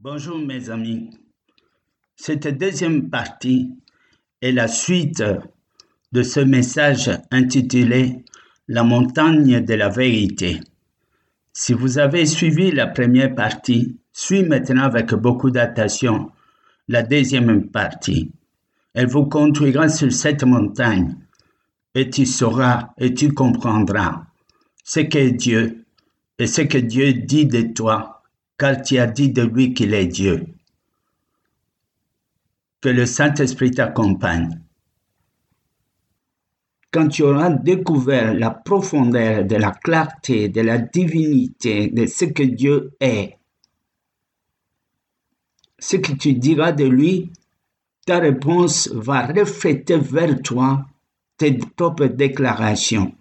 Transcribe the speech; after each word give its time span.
Bonjour 0.00 0.38
mes 0.38 0.70
amis. 0.70 1.10
Cette 2.14 2.46
deuxième 2.56 3.10
partie 3.10 3.74
est 4.40 4.52
la 4.52 4.68
suite 4.68 5.24
de 6.12 6.22
ce 6.22 6.38
message 6.38 7.10
intitulé 7.32 8.24
La 8.68 8.84
montagne 8.84 9.64
de 9.64 9.74
la 9.74 9.88
vérité. 9.88 10.60
Si 11.52 11.72
vous 11.72 11.98
avez 11.98 12.26
suivi 12.26 12.70
la 12.70 12.86
première 12.86 13.34
partie, 13.34 13.98
suis 14.12 14.44
maintenant 14.44 14.84
avec 14.84 15.12
beaucoup 15.14 15.50
d'attention 15.50 16.30
la 16.86 17.02
deuxième 17.02 17.68
partie. 17.68 18.30
Elle 18.94 19.08
vous 19.08 19.26
conduira 19.26 19.88
sur 19.88 20.12
cette 20.12 20.44
montagne 20.44 21.16
et 21.96 22.08
tu 22.08 22.24
sauras 22.24 22.90
et 22.98 23.14
tu 23.14 23.34
comprendras 23.34 24.26
ce 24.84 25.00
qu'est 25.00 25.32
Dieu 25.32 25.84
et 26.38 26.46
ce 26.46 26.60
que 26.60 26.78
Dieu 26.78 27.14
dit 27.14 27.46
de 27.46 27.62
toi, 27.62 28.17
car 28.58 28.82
tu 28.82 28.98
as 28.98 29.06
dit 29.06 29.30
de 29.30 29.42
lui 29.42 29.72
qu'il 29.72 29.94
est 29.94 30.06
Dieu. 30.06 30.46
Que 32.80 32.88
le 32.88 33.06
Saint-Esprit 33.06 33.70
t'accompagne. 33.70 34.60
Quand 36.90 37.08
tu 37.08 37.22
auras 37.22 37.50
découvert 37.50 38.34
la 38.34 38.50
profondeur 38.50 39.44
de 39.44 39.56
la 39.56 39.72
clarté, 39.72 40.48
de 40.48 40.60
la 40.62 40.78
divinité, 40.78 41.88
de 41.88 42.06
ce 42.06 42.24
que 42.24 42.42
Dieu 42.42 42.92
est, 43.00 43.36
ce 45.78 45.96
que 45.96 46.12
tu 46.12 46.32
diras 46.32 46.72
de 46.72 46.84
lui, 46.84 47.30
ta 48.06 48.18
réponse 48.18 48.88
va 48.88 49.26
refléter 49.26 49.98
vers 49.98 50.40
toi 50.42 50.86
tes 51.36 51.52
propres 51.52 52.06
déclarations. 52.06 53.14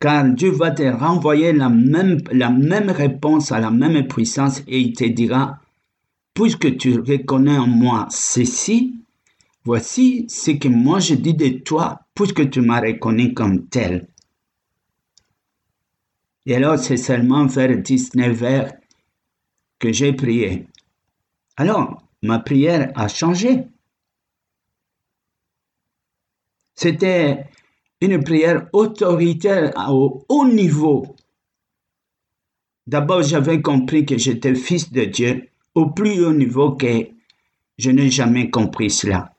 Car 0.00 0.28
Dieu 0.28 0.50
va 0.50 0.70
te 0.70 0.82
renvoyer 0.82 1.52
la 1.52 1.68
même, 1.68 2.20
la 2.30 2.50
même 2.50 2.90
réponse 2.90 3.50
à 3.50 3.58
la 3.58 3.70
même 3.70 4.06
puissance 4.06 4.62
et 4.68 4.78
il 4.80 4.92
te 4.92 5.04
dira, 5.04 5.60
puisque 6.34 6.76
tu 6.76 7.00
reconnais 7.00 7.58
en 7.58 7.66
moi 7.66 8.06
ceci, 8.10 8.94
voici 9.64 10.26
ce 10.28 10.52
que 10.52 10.68
moi 10.68 11.00
je 11.00 11.14
dis 11.14 11.34
de 11.34 11.48
toi, 11.48 12.00
puisque 12.14 12.48
tu 12.48 12.60
m'as 12.60 12.80
reconnu 12.80 13.34
comme 13.34 13.66
tel. 13.66 14.06
Et 16.46 16.54
alors 16.54 16.78
c'est 16.78 16.96
seulement 16.96 17.46
vers 17.46 17.76
19 17.76 18.42
heures 18.44 18.72
que 19.80 19.92
j'ai 19.92 20.12
prié. 20.12 20.68
Alors, 21.56 22.02
ma 22.22 22.38
prière 22.38 22.92
a 22.94 23.08
changé. 23.08 23.66
C'était 26.74 27.46
une 28.00 28.22
prière 28.22 28.68
autoritaire 28.72 29.72
au 29.90 30.24
haut 30.28 30.46
niveau. 30.46 31.16
D'abord, 32.86 33.22
j'avais 33.22 33.60
compris 33.60 34.06
que 34.06 34.16
j'étais 34.16 34.54
fils 34.54 34.92
de 34.92 35.04
Dieu 35.04 35.48
au 35.74 35.90
plus 35.90 36.24
haut 36.24 36.32
niveau 36.32 36.72
que 36.72 37.08
je 37.76 37.90
n'ai 37.90 38.10
jamais 38.10 38.50
compris 38.50 38.90
cela. 38.90 39.34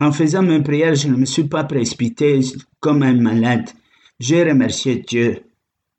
En 0.00 0.12
faisant 0.12 0.42
mes 0.42 0.62
prières, 0.62 0.94
je 0.94 1.08
ne 1.08 1.16
me 1.16 1.24
suis 1.24 1.44
pas 1.44 1.64
précipité 1.64 2.40
comme 2.80 3.02
un 3.02 3.14
malade. 3.14 3.70
J'ai 4.20 4.44
remercié 4.44 4.96
Dieu 4.96 5.44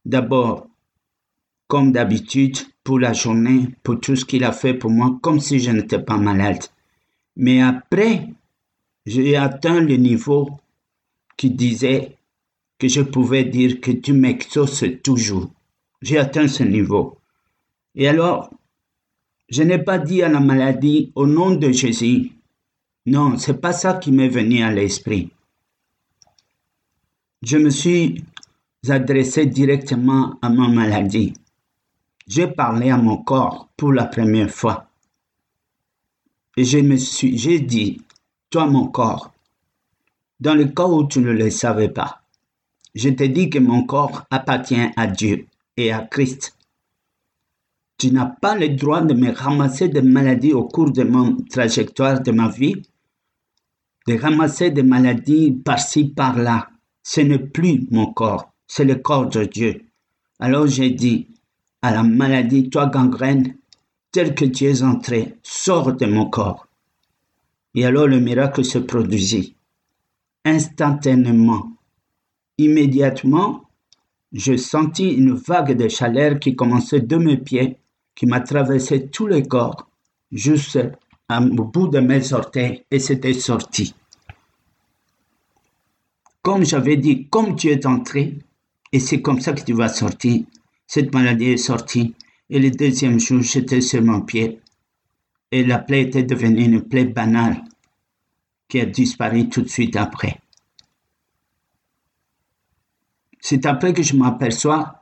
d'abord, 0.05 0.67
comme 1.67 1.91
d'habitude, 1.91 2.57
pour 2.83 2.99
la 2.99 3.13
journée, 3.13 3.69
pour 3.81 3.99
tout 3.99 4.15
ce 4.15 4.25
qu'il 4.25 4.43
a 4.43 4.51
fait 4.51 4.75
pour 4.75 4.91
moi, 4.91 5.17
comme 5.21 5.39
si 5.39 5.59
je 5.59 5.71
n'étais 5.71 5.99
pas 5.99 6.17
malade. 6.17 6.63
Mais 7.35 7.61
après, 7.61 8.27
j'ai 9.05 9.35
atteint 9.35 9.81
le 9.81 9.95
niveau 9.95 10.59
qui 11.37 11.51
disait 11.51 12.17
que 12.77 12.87
je 12.87 13.01
pouvais 13.01 13.45
dire 13.45 13.81
que 13.81 13.91
tu 13.91 14.13
m'exauces 14.13 14.85
toujours. 15.03 15.51
J'ai 16.01 16.17
atteint 16.17 16.47
ce 16.47 16.63
niveau. 16.63 17.17
Et 17.95 18.07
alors, 18.07 18.49
je 19.49 19.63
n'ai 19.63 19.79
pas 19.79 19.97
dit 19.97 20.21
à 20.21 20.29
la 20.29 20.39
maladie 20.39 21.11
au 21.15 21.27
nom 21.27 21.55
de 21.55 21.71
Jésus. 21.71 22.31
Non, 23.05 23.37
c'est 23.37 23.61
pas 23.61 23.73
ça 23.73 23.93
qui 23.93 24.11
m'est 24.11 24.27
venu 24.27 24.63
à 24.63 24.71
l'esprit. 24.71 25.31
Je 27.41 27.57
me 27.57 27.69
suis 27.69 28.23
adressé 28.89 29.45
directement 29.45 30.37
à 30.41 30.49
ma 30.49 30.67
maladie. 30.67 31.33
J'ai 32.27 32.47
parlé 32.47 32.89
à 32.89 32.97
mon 32.97 33.17
corps 33.17 33.69
pour 33.77 33.93
la 33.93 34.05
première 34.05 34.49
fois. 34.49 34.89
Et 36.57 36.65
je 36.65 36.79
me 36.79 36.97
suis, 36.97 37.37
j'ai 37.37 37.59
dit, 37.59 38.01
toi 38.49 38.65
mon 38.65 38.87
corps, 38.87 39.34
dans 40.39 40.55
le 40.55 40.65
cas 40.65 40.85
où 40.85 41.07
tu 41.07 41.19
ne 41.19 41.31
le 41.31 41.49
savais 41.49 41.89
pas, 41.89 42.21
je 42.93 43.09
te 43.09 43.23
dis 43.23 43.49
que 43.49 43.59
mon 43.59 43.83
corps 43.83 44.23
appartient 44.29 44.87
à 44.95 45.07
Dieu 45.07 45.47
et 45.77 45.91
à 45.91 45.99
Christ. 45.99 46.55
Tu 47.97 48.11
n'as 48.11 48.25
pas 48.25 48.55
le 48.55 48.69
droit 48.69 49.01
de 49.01 49.13
me 49.13 49.31
ramasser 49.31 49.87
des 49.87 50.01
maladies 50.01 50.53
au 50.53 50.65
cours 50.65 50.91
de 50.91 51.03
mon 51.03 51.37
trajectoire 51.49 52.21
de 52.21 52.31
ma 52.31 52.49
vie, 52.49 52.81
de 54.07 54.17
ramasser 54.17 54.71
des 54.71 54.83
maladies 54.83 55.51
par-ci, 55.51 56.09
par-là. 56.09 56.69
Ce 57.03 57.21
n'est 57.21 57.39
plus 57.39 57.87
mon 57.91 58.11
corps, 58.13 58.51
c'est 58.67 58.85
le 58.85 58.95
corps 58.95 59.27
de 59.27 59.45
Dieu. 59.45 59.85
Alors 60.39 60.67
j'ai 60.67 60.89
dit 60.89 61.27
à 61.81 61.91
la 61.91 62.03
maladie, 62.03 62.69
toi 62.69 62.87
gangrène, 62.87 63.55
tel 64.11 64.35
que 64.35 64.45
tu 64.45 64.65
es 64.65 64.83
entré, 64.83 65.35
sors 65.43 65.93
de 65.93 66.05
mon 66.05 66.29
corps. 66.29 66.67
Et 67.75 67.85
alors 67.85 68.07
le 68.07 68.19
miracle 68.19 68.63
se 68.65 68.79
produisit. 68.79 69.54
Instantanément, 70.47 71.71
immédiatement, 72.59 73.67
je 74.31 74.55
sentis 74.55 75.09
une 75.09 75.33
vague 75.33 75.75
de 75.75 75.87
chaleur 75.87 76.39
qui 76.39 76.55
commençait 76.55 76.99
de 76.99 77.15
mes 77.15 77.37
pieds, 77.37 77.77
qui 78.13 78.27
m'a 78.27 78.41
traversé 78.41 79.07
tout 79.07 79.25
le 79.25 79.41
corps, 79.41 79.89
juste 80.31 80.77
au 81.31 81.63
bout 81.63 81.87
de 81.87 81.99
mes 81.99 82.31
orteils, 82.31 82.85
et 82.91 82.99
c'était 82.99 83.33
sorti. 83.33 83.95
Comme 86.43 86.63
j'avais 86.63 86.97
dit, 86.97 87.27
comme 87.27 87.55
tu 87.55 87.69
es 87.69 87.83
entré, 87.87 88.37
et 88.91 88.99
c'est 88.99 89.23
comme 89.23 89.41
ça 89.41 89.53
que 89.53 89.63
tu 89.63 89.73
vas 89.73 89.89
sortir, 89.89 90.43
cette 90.85 91.11
maladie 91.11 91.53
est 91.53 91.57
sortie, 91.57 92.13
et 92.51 92.59
le 92.59 92.69
deuxième 92.69 93.19
jour, 93.19 93.41
j'étais 93.41 93.81
sur 93.81 94.03
mon 94.03 94.21
pied, 94.21 94.59
et 95.51 95.63
la 95.63 95.79
plaie 95.79 96.03
était 96.03 96.21
devenue 96.21 96.65
une 96.65 96.81
plaie 96.83 97.05
banale 97.05 97.63
qui 98.75 98.81
a 98.81 98.85
disparu 98.85 99.47
tout 99.47 99.61
de 99.61 99.69
suite 99.69 99.95
après. 99.95 100.41
C'est 103.39 103.65
après 103.65 103.93
que 103.93 104.03
je 104.03 104.17
m'aperçois, 104.17 104.99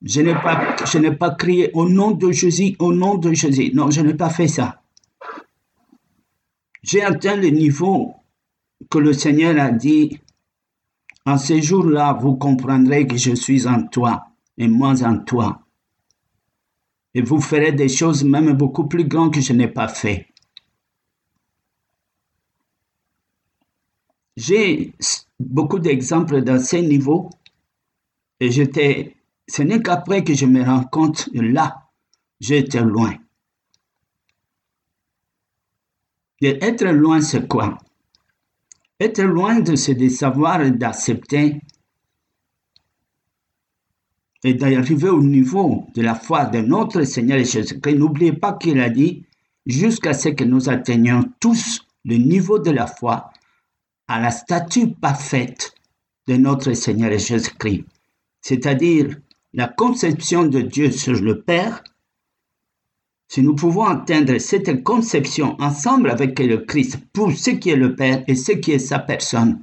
je 0.00 0.22
n'ai 0.22 0.32
pas, 0.32 0.78
pas 1.18 1.34
crié 1.34 1.70
au 1.74 1.86
nom 1.86 2.12
de 2.12 2.32
Jésus, 2.32 2.76
au 2.78 2.94
nom 2.94 3.18
de 3.18 3.34
Jésus. 3.34 3.70
Non, 3.74 3.90
je 3.90 4.00
n'ai 4.00 4.14
pas 4.14 4.30
fait 4.30 4.48
ça. 4.48 4.80
J'ai 6.82 7.02
atteint 7.02 7.36
le 7.36 7.48
niveau 7.48 8.14
que 8.88 8.96
le 8.96 9.12
Seigneur 9.12 9.60
a 9.60 9.70
dit, 9.72 10.18
en 11.26 11.36
ce 11.36 11.60
jour-là, 11.60 12.14
vous 12.14 12.36
comprendrez 12.36 13.06
que 13.06 13.18
je 13.18 13.34
suis 13.34 13.66
en 13.66 13.88
toi 13.88 14.28
et 14.56 14.68
moi 14.68 14.94
en 15.04 15.18
toi. 15.18 15.66
Et 17.12 17.20
vous 17.20 17.42
ferez 17.42 17.72
des 17.72 17.90
choses 17.90 18.24
même 18.24 18.54
beaucoup 18.54 18.88
plus 18.88 19.04
grandes 19.04 19.34
que 19.34 19.42
je 19.42 19.52
n'ai 19.52 19.68
pas 19.68 19.88
fait. 19.88 20.29
J'ai 24.40 24.94
beaucoup 25.38 25.78
d'exemples 25.78 26.40
dans 26.40 26.58
ces 26.58 26.80
niveaux 26.80 27.28
et 28.40 28.50
j'étais, 28.50 29.16
ce 29.46 29.60
n'est 29.60 29.82
qu'après 29.82 30.24
que 30.24 30.32
je 30.32 30.46
me 30.46 30.64
rends 30.64 30.84
compte 30.84 31.28
là, 31.34 31.90
j'étais 32.40 32.80
loin. 32.80 33.12
Et 36.40 36.56
être 36.64 36.86
loin, 36.86 37.20
c'est 37.20 37.46
quoi? 37.46 37.76
Être 38.98 39.22
loin 39.24 39.60
de 39.60 39.76
ce 39.76 39.92
de 39.92 40.08
savoir 40.08 40.62
et 40.62 40.70
d'accepter 40.70 41.60
et 44.42 44.54
d'arriver 44.54 45.10
au 45.10 45.22
niveau 45.22 45.86
de 45.94 46.00
la 46.00 46.14
foi 46.14 46.46
de 46.46 46.60
notre 46.60 47.02
Seigneur 47.02 47.44
Jésus-Christ. 47.44 47.98
N'oubliez 47.98 48.32
pas 48.32 48.54
qu'il 48.54 48.80
a 48.80 48.88
dit, 48.88 49.26
jusqu'à 49.66 50.14
ce 50.14 50.30
que 50.30 50.44
nous 50.44 50.70
atteignions 50.70 51.30
tous 51.40 51.86
le 52.06 52.16
niveau 52.16 52.58
de 52.58 52.70
la 52.70 52.86
foi 52.86 53.30
à 54.10 54.18
la 54.18 54.32
statue 54.32 54.88
parfaite 54.88 55.72
de 56.26 56.34
notre 56.34 56.72
Seigneur 56.72 57.16
Jésus-Christ, 57.16 57.84
c'est-à-dire 58.40 59.16
la 59.52 59.68
conception 59.68 60.46
de 60.46 60.62
Dieu 60.62 60.90
sur 60.90 61.12
le 61.12 61.42
Père. 61.42 61.84
Si 63.28 63.40
nous 63.40 63.54
pouvons 63.54 63.84
atteindre 63.84 64.36
cette 64.38 64.82
conception 64.82 65.56
ensemble 65.60 66.10
avec 66.10 66.40
le 66.40 66.58
Christ 66.58 66.98
pour 67.12 67.30
ce 67.30 67.50
qui 67.50 67.70
est 67.70 67.76
le 67.76 67.94
Père 67.94 68.24
et 68.26 68.34
ce 68.34 68.50
qui 68.50 68.72
est 68.72 68.80
sa 68.80 68.98
personne, 68.98 69.62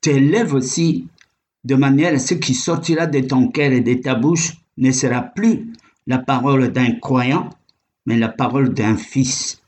t'élève 0.00 0.52
aussi 0.52 1.06
de 1.62 1.76
manière 1.76 2.14
à 2.14 2.18
ce 2.18 2.34
qui 2.34 2.54
sortira 2.54 3.06
de 3.06 3.20
ton 3.20 3.46
cœur 3.46 3.70
et 3.70 3.80
de 3.80 3.94
ta 3.94 4.16
bouche 4.16 4.54
ne 4.76 4.90
sera 4.90 5.22
plus 5.22 5.72
la 6.08 6.18
parole 6.18 6.72
d'un 6.72 6.98
croyant, 6.98 7.48
mais 8.06 8.18
la 8.18 8.28
parole 8.28 8.74
d'un 8.74 8.96
fils, 8.96 9.62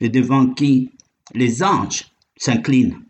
et 0.00 0.08
devant 0.08 0.48
qui 0.48 0.90
les 1.34 1.62
anges 1.62 2.10
s'inclinent. 2.36 3.02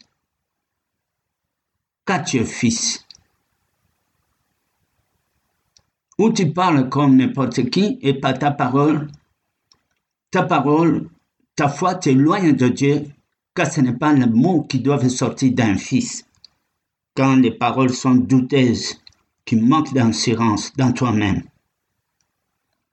Car 2.05 2.25
tu 2.25 2.39
es 2.39 2.45
fils. 2.45 3.07
Ou 6.19 6.31
tu 6.33 6.53
parles 6.53 6.89
comme 6.89 7.17
n'importe 7.17 7.71
qui 7.71 7.99
et 8.03 8.15
pas 8.15 8.35
ta 8.35 8.51
parole. 8.51 9.09
Ta 10.31 10.43
parole, 10.43 11.09
ta 11.57 11.69
foi 11.69 11.95
t'éloigne 11.95 12.53
de 12.53 12.69
Dieu, 12.69 13.05
car 13.55 13.71
ce 13.71 13.81
n'est 13.81 13.97
pas 13.97 14.13
le 14.13 14.27
mot 14.27 14.63
qui 14.63 14.81
doit 14.81 15.09
sortir 15.09 15.53
d'un 15.53 15.77
fils. 15.77 16.27
Quand 17.15 17.37
les 17.37 17.51
paroles 17.51 17.93
sont 17.93 18.15
douteuses, 18.15 19.01
qui 19.45 19.57
manquent 19.57 19.93
d'assurance 19.93 20.73
dans 20.77 20.93
toi-même. 20.93 21.43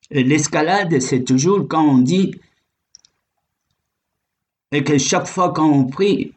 L'escalade, 0.10 1.00
c'est 1.02 1.24
toujours 1.24 1.68
quand 1.68 1.84
on 1.84 2.00
dit 2.00 2.34
et 4.72 4.84
que 4.84 4.98
chaque 4.98 5.28
fois 5.28 5.54
qu'on 5.54 5.86
prie, 5.86 6.34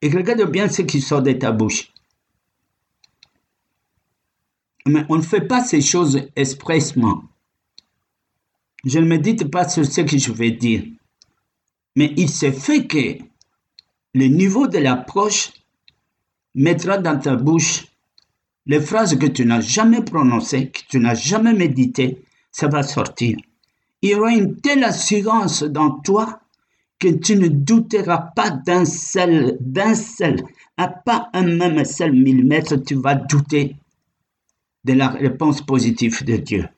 et 0.00 0.10
regarde 0.10 0.50
bien 0.50 0.68
ce 0.68 0.82
qui 0.82 1.00
sort 1.00 1.22
de 1.22 1.32
ta 1.32 1.52
bouche. 1.52 1.92
Mais 4.86 5.04
on 5.08 5.16
ne 5.16 5.22
fait 5.22 5.46
pas 5.46 5.62
ces 5.62 5.80
choses 5.80 6.20
expressement. 6.34 7.22
Je 8.84 8.98
ne 8.98 9.06
médite 9.06 9.48
pas 9.48 9.68
sur 9.68 9.86
ce 9.86 10.00
que 10.00 10.18
je 10.18 10.32
vais 10.32 10.50
dire. 10.50 10.82
Mais 11.94 12.12
il 12.16 12.28
se 12.28 12.50
fait 12.50 12.86
que 12.86 13.18
le 14.14 14.26
niveau 14.26 14.66
de 14.66 14.78
l'approche 14.78 15.52
mettra 16.54 16.98
dans 16.98 17.18
ta 17.18 17.36
bouche 17.36 17.86
les 18.66 18.80
phrases 18.80 19.16
que 19.18 19.26
tu 19.26 19.44
n'as 19.44 19.60
jamais 19.60 20.02
prononcées, 20.02 20.70
que 20.70 20.80
tu 20.88 20.98
n'as 20.98 21.14
jamais 21.14 21.52
méditées, 21.52 22.24
ça 22.50 22.68
va 22.68 22.82
sortir. 22.82 23.36
Il 24.02 24.10
y 24.10 24.14
aura 24.14 24.32
une 24.32 24.56
telle 24.60 24.84
assurance 24.84 25.62
dans 25.62 25.90
toi 26.00 26.41
tu 27.08 27.36
ne 27.36 27.48
douteras 27.48 28.30
pas 28.34 28.50
d'un 28.50 28.84
seul, 28.84 29.56
d'un 29.60 29.94
seul, 29.94 30.36
à 30.76 30.88
pas 30.88 31.30
un 31.32 31.44
même 31.44 31.84
seul 31.84 32.12
millimètre, 32.12 32.82
tu 32.82 32.94
vas 32.94 33.14
douter 33.14 33.76
de 34.84 34.92
la 34.94 35.08
réponse 35.08 35.62
positive 35.62 36.24
de 36.24 36.36
Dieu. 36.36 36.68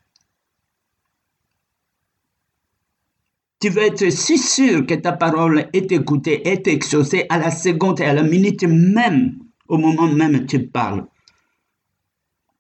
Tu 3.61 3.71
vas 3.71 3.87
être 3.87 4.11
si 4.11 4.37
sûr 4.37 4.85
que 4.87 4.95
ta 4.95 5.13
parole 5.13 5.69
est 5.73 5.91
écoutée, 5.91 6.47
est 6.47 6.67
exaucée 6.67 7.25
à 7.31 7.39
la 7.39 7.51
seconde 7.51 8.01
et 8.01 8.05
à 8.05 8.13
la 8.13 8.23
minute 8.23 8.65
même, 8.65 9.39
au 9.69 9.79
moment 9.79 10.07
même 10.07 10.45
tu 10.47 10.67
parles. 10.67 11.07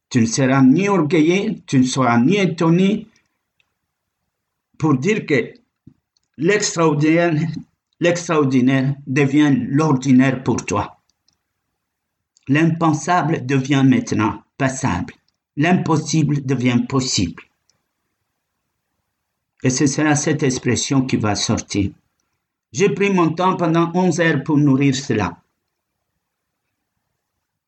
Tu 0.08 0.20
ne 0.20 0.26
seras 0.26 0.62
ni 0.62 0.88
orgueillé, 0.88 1.62
tu 1.67 1.78
ne 1.78 1.82
seras 1.82 2.19
ni 2.20 2.37
étonné 2.37 3.06
pour 4.78 4.96
dire 4.96 5.26
que 5.26 5.52
l'extraordinaire, 6.36 7.34
devient 9.06 9.56
l'ordinaire 9.69 10.42
pour 10.42 10.64
toi. 10.64 11.00
L'impensable 12.48 13.46
devient 13.46 13.84
maintenant 13.86 14.42
passable. 14.58 15.14
L'impossible 15.56 16.44
devient 16.44 16.81
possible. 16.88 17.42
Et 19.62 19.70
ce 19.70 19.86
sera 19.86 20.14
cette 20.16 20.42
expression 20.42 21.02
qui 21.06 21.16
va 21.16 21.34
sortir. 21.36 21.90
J'ai 22.72 22.90
pris 22.90 23.10
mon 23.10 23.31
temps 23.31 23.56
pendant 23.56 23.90
11 23.94 24.20
heures 24.20 24.42
pour 24.42 24.58
nourrir 24.58 24.94
cela. 24.94 25.40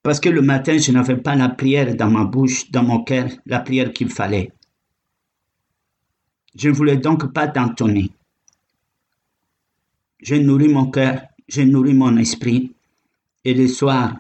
Parce 0.03 0.21
que 0.21 0.29
le 0.29 0.43
matin, 0.43 0.77
je 0.79 0.93
n'avais 0.93 1.17
pas 1.17 1.35
la 1.37 1.49
prière 1.49 1.95
dans 1.95 2.11
ma 2.11 2.25
bouche, 2.25 2.71
dans 2.71 2.83
mon 2.83 3.03
cœur, 3.03 3.29
la 3.47 3.61
prière 3.61 3.93
qu'il 3.93 4.11
fallait. 4.11 4.53
Je 6.55 6.69
ne 6.69 6.75
voulais 6.75 6.97
donc 6.97 7.33
pas 7.33 7.49
t'entonner. 7.49 8.11
J'ai 10.21 10.41
nourri 10.41 10.69
mon 10.69 10.91
cœur, 10.91 11.23
j'ai 11.49 11.65
nourri 11.65 11.95
mon 11.95 12.17
esprit. 12.17 12.73
Et 13.45 13.55
le 13.55 13.69
soir, 13.69 14.17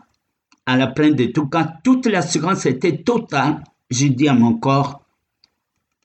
à 0.66 0.76
la 0.76 0.88
plainte 0.88 1.16
de 1.16 1.26
tout, 1.26 1.46
quand 1.46 1.66
toute 1.82 2.06
l'assurance 2.06 2.66
était 2.66 2.98
totale, 2.98 3.64
j'ai 3.90 4.10
dit 4.10 4.28
à 4.28 4.34
mon 4.34 4.58
corps, 4.58 5.02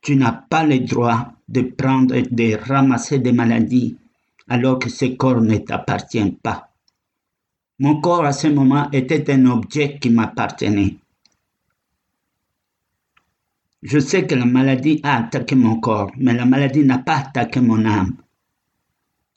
tu 0.02 0.16
n'as 0.16 0.32
pas 0.32 0.64
le 0.64 0.80
droit 0.80 1.34
de 1.48 1.62
prendre 1.62 2.16
et 2.16 2.24
de 2.24 2.56
ramasser 2.56 3.20
des 3.20 3.32
maladies 3.32 3.98
alors 4.48 4.80
que 4.80 4.90
ce 4.90 5.06
corps 5.06 5.42
ne 5.42 5.58
t'appartient 5.58 6.32
pas. 6.44 6.72
Mon 7.80 8.00
corps 8.02 8.26
à 8.26 8.34
ce 8.34 8.48
moment 8.48 8.90
était 8.92 9.32
un 9.32 9.46
objet 9.46 9.98
qui 10.00 10.10
m'appartenait. 10.10 10.98
Je 13.82 13.98
sais 13.98 14.28
que 14.28 14.36
la 14.36 14.46
maladie 14.46 15.00
a 15.04 15.18
attaqué 15.18 15.56
mon 15.56 15.80
corps, 15.80 16.12
mais 16.18 16.34
la 16.34 16.46
maladie 16.46 16.84
n'a 16.84 17.00
pas 17.00 17.18
attaqué 17.18 17.60
mon 17.60 17.84
âme. 17.86 18.16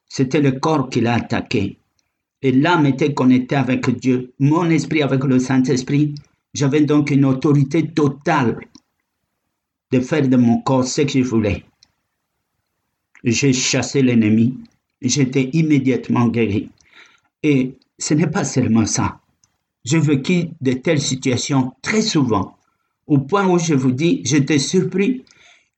C'était 0.09 0.41
le 0.41 0.53
corps 0.53 0.89
qui 0.89 1.01
l'a 1.01 1.15
attaqué. 1.15 1.79
Et 2.43 2.53
l'âme 2.53 2.87
était 2.87 3.15
connectée 3.15 3.57
avec 3.57 3.89
Dieu, 3.99 4.33
mon 4.39 4.69
esprit 4.71 5.03
avec 5.03 5.25
le 5.25 5.39
Saint-Esprit. 5.39 6.15
J'avais 6.53 6.83
donc 6.83 7.11
une 7.11 7.25
autorité 7.25 7.89
totale 7.89 8.59
de 9.91 10.01
faire 10.01 10.29
de 10.29 10.37
mon 10.37 10.61
corps 10.61 10.85
ce 10.85 11.03
que 11.03 11.19
je 11.19 11.23
voulais. 11.23 11.65
J'ai 13.25 13.53
chassé 13.53 14.03
l'ennemi. 14.03 14.59
J'étais 15.01 15.51
immédiatement 15.53 16.29
guéri. 16.29 16.71
Et 17.43 17.75
ce 17.99 18.15
n'est 18.15 18.27
pas 18.27 18.45
seulement 18.45 18.87
ça. 18.87 19.21
J'ai 19.85 19.99
vécu 19.99 20.49
de 20.61 20.73
telles 20.73 21.01
situations 21.01 21.73
très 21.83 22.03
souvent 22.03 22.57
au 23.07 23.19
point 23.19 23.47
où 23.47 23.59
je 23.59 23.75
vous 23.75 23.93
dis, 23.93 24.23
j'étais 24.25 24.59
surpris 24.59 25.25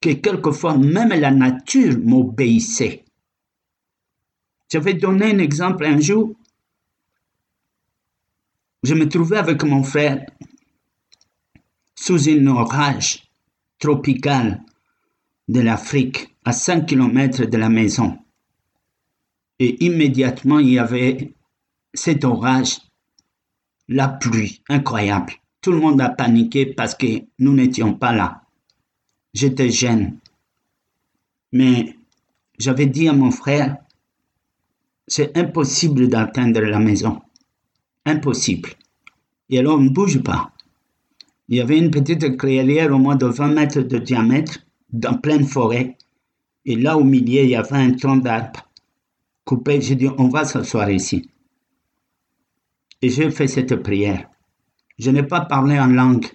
que 0.00 0.11
quelquefois 0.11 0.76
même 0.76 1.08
la 1.08 1.31
nature 1.31 1.99
m'obéissait. 1.99 3.05
Je 4.71 4.79
vais 4.79 4.95
donner 4.95 5.27
un 5.33 5.39
exemple. 5.39 5.85
Un 5.85 6.01
jour, 6.01 6.35
je 8.83 8.95
me 8.95 9.09
trouvais 9.09 9.39
avec 9.39 9.63
mon 9.65 9.83
frère 9.83 10.25
sous 11.95 12.29
un 12.29 12.47
orage 12.47 13.25
tropical 13.79 14.63
de 15.49 15.61
l'Afrique, 15.61 16.37
à 16.45 16.53
5 16.53 16.87
km 16.87 17.45
de 17.45 17.57
la 17.57 17.69
maison. 17.69 18.19
Et 19.59 19.85
immédiatement, 19.85 20.59
il 20.59 20.71
y 20.71 20.79
avait 20.79 21.33
cet 21.95 22.25
orage, 22.25 22.79
la 23.89 24.09
pluie 24.09 24.62
incroyable. 24.69 25.33
Tout 25.61 25.73
le 25.73 25.81
monde 25.81 26.01
a 26.01 26.11
paniqué 26.11 26.67
parce 26.67 26.95
que 26.95 27.07
nous 27.39 27.55
n'étions 27.55 27.95
pas 27.95 28.12
là. 28.12 28.43
J'étais 29.35 29.71
jeune. 29.71 30.19
Mais 31.53 31.97
j'avais 32.59 32.87
dit 32.87 33.09
à 33.09 33.12
mon 33.12 33.31
frère, 33.31 33.77
c'est 35.06 35.37
impossible 35.37 36.08
d'atteindre 36.08 36.61
la 36.61 36.79
maison. 36.79 37.20
Impossible. 38.05 38.70
Et 39.50 39.58
alors 39.58 39.79
on 39.79 39.82
ne 39.82 39.88
bouge 39.88 40.23
pas. 40.23 40.53
Il 41.49 41.56
y 41.56 41.61
avait 41.61 41.79
une 41.79 41.91
petite 41.91 42.37
clairière 42.37 42.93
au 42.93 42.99
moins 42.99 43.17
de 43.17 43.26
20 43.26 43.49
mètres 43.49 43.81
de 43.81 43.99
diamètre, 43.99 44.59
dans 44.90 45.16
pleine 45.16 45.47
forêt. 45.47 45.97
Et 46.64 46.75
là 46.75 46.99
au 46.99 47.04
milieu, 47.04 47.42
il 47.42 47.50
y 47.50 47.57
avait 47.57 47.76
un 47.76 47.92
tronc 47.92 48.16
d'arbre 48.16 48.69
coupé. 49.45 49.81
J'ai 49.81 49.95
dit, 49.95 50.09
on 50.19 50.28
va 50.28 50.45
s'asseoir 50.45 50.90
ici. 50.90 51.31
Et 53.00 53.09
j'ai 53.09 53.31
fait 53.31 53.47
cette 53.47 53.76
prière. 53.76 54.28
Je 54.99 55.11
n'ai 55.11 55.23
pas 55.23 55.42
parlé 55.42 55.78
en 55.78 55.87
langue. 55.87 56.26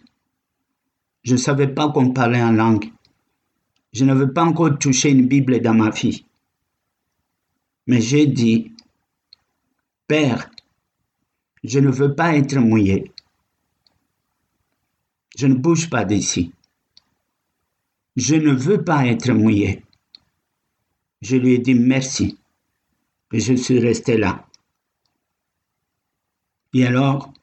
Je 1.23 1.33
ne 1.33 1.37
savais 1.37 1.67
pas 1.67 1.89
qu'on 1.89 2.11
parlait 2.11 2.41
en 2.41 2.51
langue. 2.51 2.85
Je 3.91 4.05
n'avais 4.05 4.27
pas 4.27 4.43
encore 4.43 4.77
touché 4.79 5.11
une 5.11 5.27
Bible 5.27 5.59
dans 5.59 5.73
ma 5.73 5.89
vie. 5.89 6.25
Mais 7.87 8.01
j'ai 8.01 8.27
dit, 8.27 8.73
Père, 10.07 10.51
je 11.63 11.79
ne 11.79 11.89
veux 11.89 12.15
pas 12.15 12.35
être 12.35 12.57
mouillé. 12.57 13.11
Je 15.37 15.47
ne 15.47 15.55
bouge 15.55 15.89
pas 15.89 16.05
d'ici. 16.05 16.51
Je 18.15 18.35
ne 18.35 18.51
veux 18.51 18.83
pas 18.83 19.05
être 19.05 19.31
mouillé. 19.31 19.83
Je 21.21 21.37
lui 21.37 21.53
ai 21.53 21.59
dit 21.59 21.75
merci. 21.75 22.37
Et 23.31 23.39
je 23.39 23.53
suis 23.53 23.79
resté 23.79 24.17
là. 24.17 24.45
Et 26.73 26.85
alors, 26.85 27.33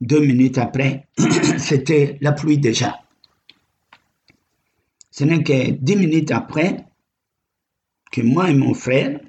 deux 0.00 0.20
minutes 0.20 0.58
après, 0.58 1.08
c'était 1.58 2.18
la 2.20 2.32
pluie 2.32 2.58
déjà. 2.58 3.00
Ce 5.10 5.24
n'est 5.24 5.42
que 5.42 5.70
dix 5.70 5.96
minutes 5.96 6.30
après 6.30 6.84
que 8.10 8.20
moi 8.20 8.50
et 8.50 8.54
mon 8.54 8.74
frère, 8.74 9.20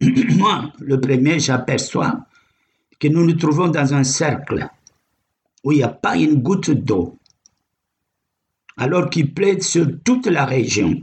moi, 0.00 0.72
le 0.80 1.00
premier, 1.00 1.38
j'aperçois 1.38 2.26
que 2.98 3.08
nous 3.08 3.24
nous 3.24 3.34
trouvons 3.34 3.68
dans 3.68 3.94
un 3.94 4.04
cercle 4.04 4.68
où 5.64 5.72
il 5.72 5.78
n'y 5.78 5.82
a 5.82 5.88
pas 5.88 6.16
une 6.16 6.42
goutte 6.42 6.70
d'eau, 6.70 7.18
alors 8.76 9.10
qu'il 9.10 9.32
plaît 9.32 9.60
sur 9.60 9.86
toute 10.04 10.26
la 10.26 10.44
région. 10.44 11.02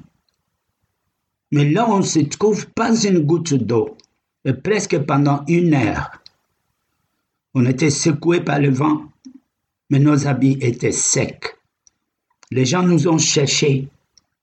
Mais 1.52 1.70
là, 1.70 1.90
on 1.90 1.98
ne 1.98 2.04
se 2.04 2.20
trouve 2.20 2.68
pas 2.70 2.96
une 3.04 3.20
goutte 3.20 3.54
d'eau, 3.54 3.98
et 4.46 4.54
presque 4.54 4.98
pendant 5.00 5.44
une 5.48 5.74
heure. 5.74 6.12
On 7.54 7.66
était 7.66 7.90
secoués 7.90 8.42
par 8.42 8.60
le 8.60 8.70
vent, 8.70 9.06
mais 9.90 10.00
nos 10.00 10.28
habits 10.28 10.58
étaient 10.62 10.92
secs. 10.92 11.58
Les 12.52 12.66
gens 12.66 12.84
nous 12.84 13.08
ont 13.08 13.18
cherchés. 13.18 13.88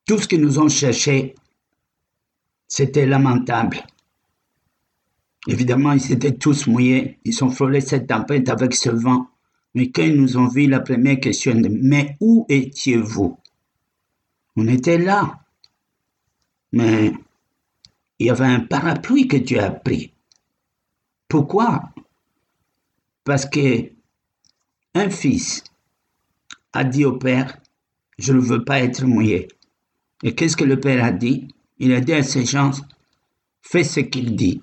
Tout 0.07 0.19
ce 0.19 0.29
qu'ils 0.29 0.41
nous 0.41 0.59
ont 0.59 0.69
cherché, 0.69 1.35
c'était 2.67 3.07
lamentable. 3.07 3.79
Évidemment, 5.47 5.93
ils 5.93 6.13
étaient 6.13 6.37
tous 6.37 6.67
mouillés. 6.67 7.19
Ils 7.25 7.43
ont 7.45 7.51
frôlé 7.51 7.81
cette 7.81 8.09
tempête 8.09 8.49
avec 8.49 8.75
ce 8.75 8.91
vent 8.91 9.29
Mais 9.75 9.91
quand 9.91 10.03
ils 10.03 10.21
nous 10.21 10.37
ont 10.37 10.49
vu, 10.49 10.67
la 10.67 10.81
première 10.81 11.21
question, 11.21 11.61
mais 11.71 12.17
où 12.21 12.45
étiez-vous? 12.49 13.39
On 14.57 14.67
était 14.67 14.99
là. 14.99 15.41
Mais 16.73 17.13
il 18.19 18.27
y 18.27 18.31
avait 18.31 18.45
un 18.45 18.61
parapluie 18.61 19.29
que 19.29 19.37
Dieu 19.37 19.61
a 19.61 19.71
pris. 19.71 20.13
Pourquoi? 21.29 21.91
Parce 23.25 23.47
que 23.47 23.91
un 24.95 25.09
fils 25.09 25.63
a 26.73 26.85
dit 26.85 27.05
au 27.05 27.17
père, 27.17 27.57
je 28.19 28.33
ne 28.33 28.41
veux 28.41 28.65
pas 28.65 28.81
être 28.81 29.05
mouillé. 29.05 29.49
Et 30.23 30.35
qu'est-ce 30.35 30.57
que 30.57 30.65
le 30.65 30.79
père 30.79 31.05
a 31.05 31.13
dit? 31.13 31.49
Il 31.79 31.93
a 31.93 32.01
dit 32.01 32.13
à 32.13 32.23
ses 32.23 32.45
gens, 32.45 32.73
fais 33.63 33.85
ce 33.85 34.01
qu'il 34.01 34.37
dit, 34.37 34.61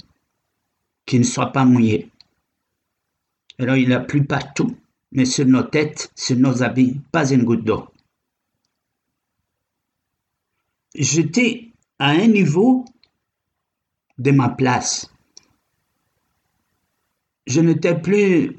qu'il 1.08 1.22
ne 1.22 1.26
soit 1.26 1.52
pas 1.52 1.66
mouillé. 1.66 2.12
Alors 3.58 3.78
il 3.78 3.92
a 3.94 4.02
plu 4.02 4.24
partout, 4.26 4.78
mais 5.12 5.26
sur 5.26 5.48
nos 5.48 5.64
têtes, 5.64 6.12
sur 6.16 6.38
nos 6.38 6.62
habits, 6.62 7.02
pas 7.12 7.32
une 7.32 7.44
goutte 7.44 7.64
d'eau. 7.64 7.88
J'étais 10.94 11.72
à 11.98 12.10
un 12.10 12.28
niveau 12.28 12.86
de 14.20 14.32
ma 14.32 14.50
place. 14.50 15.10
Je 17.48 17.62
n'étais 17.62 18.00
plus, 18.00 18.56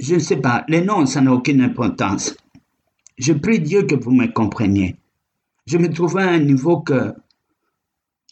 je 0.00 0.14
ne 0.14 0.20
sais 0.20 0.38
pas, 0.38 0.64
les 0.68 0.80
noms, 0.80 1.04
ça 1.06 1.20
n'a 1.20 1.32
aucune 1.32 1.60
importance. 1.60 2.36
Je 3.18 3.32
prie 3.32 3.60
Dieu 3.60 3.82
que 3.82 3.94
vous 3.94 4.12
me 4.12 4.26
compreniez. 4.26 4.96
Je 5.66 5.78
me 5.78 5.92
trouvais 5.92 6.22
à 6.22 6.30
un 6.30 6.38
niveau 6.38 6.80
que, 6.80 7.14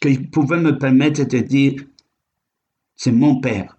qu'il 0.00 0.30
pouvait 0.30 0.61
me 0.61 0.78
permettre 0.78 1.25
de 1.25 1.38
dire, 1.40 1.84
c'est 2.96 3.12
mon 3.12 3.40
père. 3.40 3.76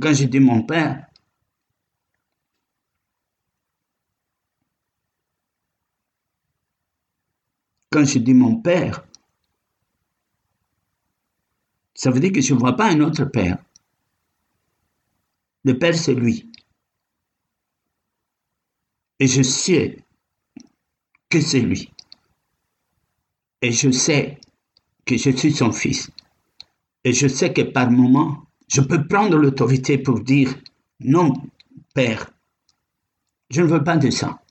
Quand 0.00 0.12
je 0.12 0.24
dis 0.24 0.40
mon 0.40 0.62
père, 0.62 1.06
quand 7.90 8.04
je 8.04 8.18
dis 8.18 8.34
mon 8.34 8.56
père, 8.56 9.06
ça 11.94 12.10
veut 12.10 12.20
dire 12.20 12.32
que 12.32 12.42
je 12.42 12.52
ne 12.52 12.58
vois 12.58 12.76
pas 12.76 12.90
un 12.90 13.00
autre 13.00 13.24
père. 13.24 13.56
Le 15.64 15.78
père, 15.78 15.96
c'est 15.96 16.14
lui. 16.14 16.50
Et 19.18 19.26
je 19.26 19.42
sais 19.42 20.04
que 21.30 21.40
c'est 21.40 21.60
lui. 21.60 21.90
Et 23.62 23.72
je 23.72 23.90
sais 23.90 24.38
que 25.06 25.16
je 25.16 25.30
suis 25.30 25.52
son 25.52 25.72
fils. 25.72 26.10
Et 27.06 27.12
je 27.12 27.28
sais 27.28 27.52
que 27.52 27.62
par 27.62 27.88
moment, 27.88 28.48
je 28.66 28.80
peux 28.80 29.06
prendre 29.06 29.36
l'autorité 29.36 29.96
pour 29.96 30.18
dire 30.18 30.52
non, 30.98 31.34
Père, 31.94 32.32
je 33.48 33.62
ne 33.62 33.68
veux 33.68 33.84
pas 33.84 33.96
de 33.96 34.10
ça. 34.10 34.42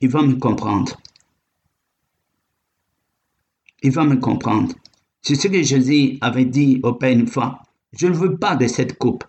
Il 0.00 0.10
va 0.10 0.20
me 0.20 0.34
comprendre. 0.34 1.00
Il 3.82 3.92
va 3.92 4.04
me 4.04 4.16
comprendre. 4.16 4.74
C'est 5.22 5.36
ce 5.36 5.48
que 5.48 5.62
Jésus 5.62 6.18
avait 6.20 6.44
dit 6.44 6.80
au 6.82 6.92
Père 6.92 7.18
une 7.18 7.28
fois. 7.28 7.62
Je 7.98 8.06
ne 8.06 8.12
veux 8.14 8.36
pas 8.36 8.56
de 8.56 8.66
cette 8.66 8.98
coupe. 8.98 9.24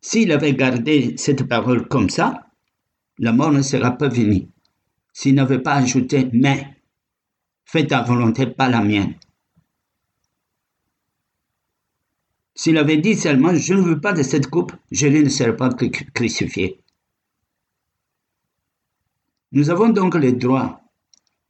S'il 0.00 0.32
avait 0.32 0.54
gardé 0.54 1.14
cette 1.18 1.46
parole 1.46 1.86
comme 1.88 2.08
ça, 2.08 2.46
la 3.18 3.34
mort 3.34 3.52
ne 3.52 3.60
sera 3.60 3.90
pas 3.90 4.08
venue. 4.08 4.48
S'il 5.12 5.34
n'avait 5.34 5.58
pas 5.62 5.74
ajouté 5.74 6.30
mais, 6.32 6.78
fais 7.66 7.86
ta 7.86 8.00
volonté, 8.00 8.46
pas 8.46 8.70
la 8.70 8.80
mienne. 8.80 9.14
S'il 12.56 12.78
avait 12.78 12.96
dit 12.96 13.14
seulement 13.14 13.54
je 13.54 13.74
ne 13.74 13.82
veux 13.82 14.00
pas 14.00 14.14
de 14.14 14.22
cette 14.22 14.48
coupe, 14.48 14.72
Jésus 14.90 15.22
ne 15.22 15.28
serait 15.28 15.56
pas 15.56 15.68
crucifié. 16.14 16.80
Nous 19.52 19.68
avons 19.68 19.90
donc 19.90 20.14
le 20.14 20.32
droit. 20.32 20.80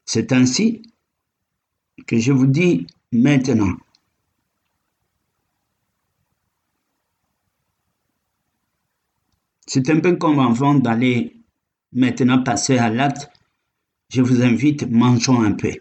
C'est 0.04 0.32
ainsi 0.32 0.82
que 2.06 2.18
je 2.18 2.32
vous 2.32 2.46
dis 2.46 2.88
maintenant. 3.12 3.76
C'est 9.66 9.88
un 9.90 10.00
peu 10.00 10.16
comme 10.16 10.40
avant 10.40 10.75
d'aller 10.75 11.36
maintenant 11.92 12.42
passer 12.42 12.78
à 12.78 12.90
l'acte. 12.90 13.28
Je 14.08 14.22
vous 14.22 14.42
invite, 14.42 14.90
mangeons 14.90 15.40
un 15.40 15.52
peu. 15.52 15.72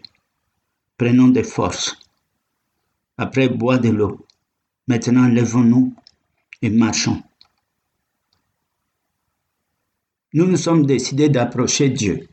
Prenons 0.96 1.28
des 1.28 1.44
forces. 1.44 1.96
Après, 3.18 3.48
bois 3.48 3.78
de 3.78 3.90
l'eau. 3.90 4.25
Maintenant, 4.86 5.28
levons-nous 5.28 5.94
et 6.62 6.70
marchons. 6.70 7.22
Nous 10.32 10.46
nous 10.46 10.56
sommes 10.56 10.86
décidés 10.86 11.28
d'approcher 11.28 11.90
Dieu. 11.90 12.28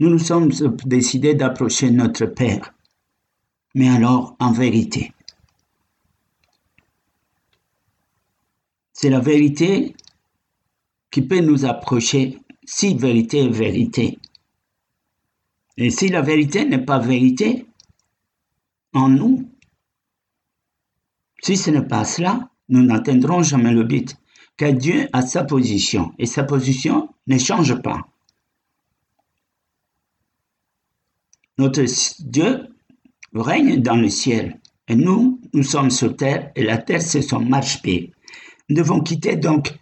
Nous 0.00 0.10
nous 0.10 0.18
sommes 0.18 0.50
décidés 0.84 1.34
d'approcher 1.34 1.90
notre 1.90 2.26
Père. 2.26 2.74
Mais 3.74 3.88
alors, 3.88 4.36
en 4.38 4.52
vérité, 4.52 5.12
c'est 8.92 9.10
la 9.10 9.20
vérité 9.20 9.94
qui 11.10 11.22
peut 11.22 11.40
nous 11.40 11.64
approcher 11.64 12.38
si 12.64 12.96
vérité 12.96 13.44
est 13.44 13.48
vérité. 13.48 14.18
Et 15.76 15.90
si 15.90 16.08
la 16.08 16.22
vérité 16.22 16.64
n'est 16.64 16.84
pas 16.84 16.98
vérité 16.98 17.66
en 18.94 19.08
nous, 19.08 19.48
si 21.44 21.58
ce 21.58 21.70
n'est 21.70 21.82
pas 21.82 22.06
cela, 22.06 22.48
nous 22.70 22.82
n'atteindrons 22.82 23.42
jamais 23.42 23.72
le 23.72 23.84
but. 23.84 24.16
Car 24.56 24.72
Dieu 24.72 25.08
a 25.12 25.20
sa 25.20 25.44
position 25.44 26.14
et 26.18 26.24
sa 26.24 26.42
position 26.42 27.10
ne 27.26 27.36
change 27.36 27.82
pas. 27.82 28.08
Notre 31.58 31.84
Dieu 32.22 32.66
règne 33.34 33.82
dans 33.82 33.96
le 33.96 34.08
ciel 34.08 34.58
et 34.88 34.94
nous, 34.94 35.38
nous 35.52 35.62
sommes 35.62 35.90
sur 35.90 36.16
terre 36.16 36.50
et 36.56 36.62
la 36.62 36.78
terre 36.78 37.02
c'est 37.02 37.20
son 37.20 37.40
marche-pied. 37.40 38.14
Nous 38.70 38.76
devons 38.76 39.00
quitter 39.00 39.36
donc 39.36 39.74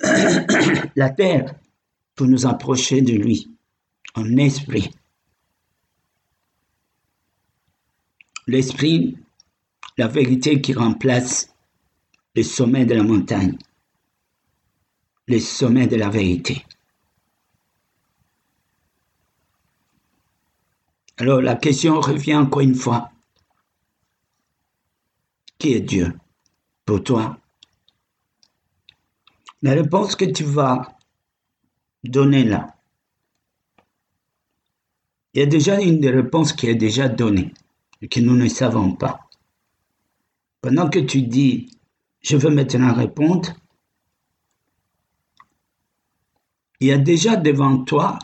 la 0.96 1.10
terre 1.10 1.54
pour 2.16 2.26
nous 2.26 2.44
approcher 2.44 3.02
de 3.02 3.12
lui 3.12 3.56
en 4.16 4.36
esprit. 4.36 4.90
L'esprit, 8.48 9.16
la 9.96 10.08
vérité 10.08 10.60
qui 10.60 10.72
remplace 10.72 11.54
le 12.34 12.42
sommet 12.42 12.84
de 12.84 12.94
la 12.94 13.02
montagne, 13.02 13.56
le 15.28 15.38
sommet 15.38 15.86
de 15.86 15.96
la 15.96 16.10
vérité. 16.10 16.64
Alors 21.16 21.40
la 21.40 21.54
question 21.54 22.00
revient 22.00 22.34
encore 22.34 22.62
une 22.62 22.74
fois. 22.74 23.12
Qui 25.58 25.74
est 25.74 25.80
Dieu 25.80 26.12
pour 26.84 27.04
toi? 27.04 27.38
La 29.62 29.72
réponse 29.72 30.16
que 30.16 30.24
tu 30.24 30.42
vas 30.42 30.98
donner 32.02 32.44
là, 32.44 32.76
il 35.32 35.40
y 35.40 35.42
a 35.42 35.46
déjà 35.46 35.80
une 35.80 36.06
réponse 36.06 36.52
qui 36.52 36.66
est 36.66 36.74
déjà 36.74 37.08
donnée 37.08 37.54
et 38.02 38.08
que 38.08 38.20
nous 38.20 38.36
ne 38.36 38.48
savons 38.48 38.92
pas. 38.92 39.20
Pendant 40.64 40.88
que 40.88 41.00
tu 41.00 41.20
dis, 41.20 41.68
je 42.22 42.38
veux 42.38 42.48
maintenant 42.48 42.94
répondre, 42.94 43.50
il 46.80 46.86
y 46.86 46.90
a 46.90 46.96
déjà 46.96 47.36
devant 47.36 47.84
toi 47.84 48.18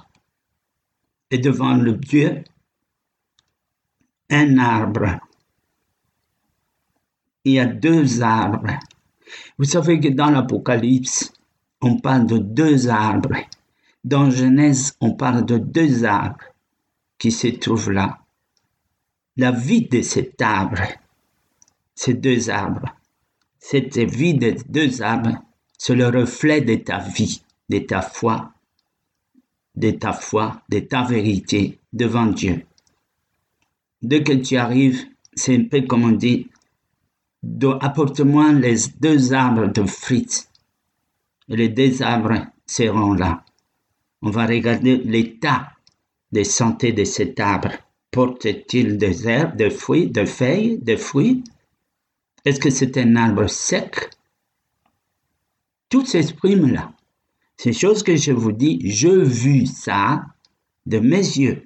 et 1.31 1.37
devant 1.37 1.75
le 1.75 1.93
Dieu 1.99 2.43
un 4.31 4.57
arbre. 4.57 5.19
Il 7.45 7.53
y 7.53 7.59
a 7.59 7.67
deux 7.67 8.23
arbres. 8.23 8.79
Vous 9.59 9.67
savez 9.67 10.01
que 10.01 10.09
dans 10.09 10.31
l'Apocalypse, 10.31 11.35
on 11.83 11.99
parle 11.99 12.27
de 12.27 12.39
deux 12.39 12.89
arbres. 12.89 13.37
Dans 14.03 14.31
Genèse, 14.31 14.97
on 15.03 15.13
parle 15.13 15.45
de 15.45 15.59
deux 15.59 16.07
arbres 16.07 16.47
qui 17.19 17.33
se 17.33 17.49
trouvent 17.49 17.91
là. 17.91 18.19
La 19.37 19.53
vie 19.53 19.87
de 19.87 20.01
cet 20.01 20.41
arbre, 20.41 20.81
ces 22.01 22.15
deux 22.15 22.49
arbres, 22.49 22.95
cette 23.59 23.99
vie 23.99 24.35
de 24.35 24.55
deux 24.69 25.03
arbres, 25.03 25.37
c'est 25.77 25.95
le 25.95 26.09
reflet 26.09 26.61
de 26.61 26.77
ta 26.77 26.99
vie, 26.99 27.43
de 27.69 27.79
ta 27.79 28.03
foi, 28.03 28.53
de 29.75 29.91
ta 29.91 30.13
foi, 30.13 30.63
de 30.69 30.81
ta 30.81 31.03
vérité 31.03 31.79
devant 31.93 32.27
Dieu 32.27 32.65
dès 34.03 34.23
que 34.23 34.33
tu 34.33 34.57
arrives, 34.57 35.05
c'est 35.35 35.57
un 35.57 35.65
peu 35.65 35.83
comme 35.83 36.05
on 36.05 36.13
dit, 36.13 36.49
apporte-moi 37.81 38.53
les 38.53 38.77
deux 38.99 39.33
arbres 39.33 39.69
de 39.69 39.85
frites. 39.85 40.49
Les 41.49 41.69
deux 41.69 42.03
arbres 42.03 42.47
seront 42.67 43.15
là. 43.15 43.45
On 44.23 44.31
va 44.31 44.47
regarder 44.47 44.99
l'état 44.99 45.73
de 46.33 46.43
santé 46.43 46.93
de 46.93 47.05
cet 47.05 47.41
arbre. 47.41 47.73
Porte-t-il 48.11 48.99
des 48.99 49.29
herbes, 49.29 49.57
des 49.57 49.71
fruits, 49.71 50.09
des 50.09 50.27
feuilles, 50.27 50.79
des 50.79 50.97
fruits? 50.97 51.45
Est-ce 52.45 52.61
que 52.61 52.71
c'est 52.71 52.97
un 52.99 53.17
arbre 53.17 53.49
sec? 53.49 54.11
Tout 55.89 56.07
s'exprime 56.07 56.73
là. 56.73 56.93
Ces 57.57 57.73
choses 57.73 58.03
que 58.03 58.17
je 58.17 58.33
vous 58.33 58.53
dis, 58.53 58.91
je 58.91 59.09
vis 59.09 59.67
ça 59.67 60.25
de 60.87 60.99
mes 60.99 61.19
yeux 61.19 61.65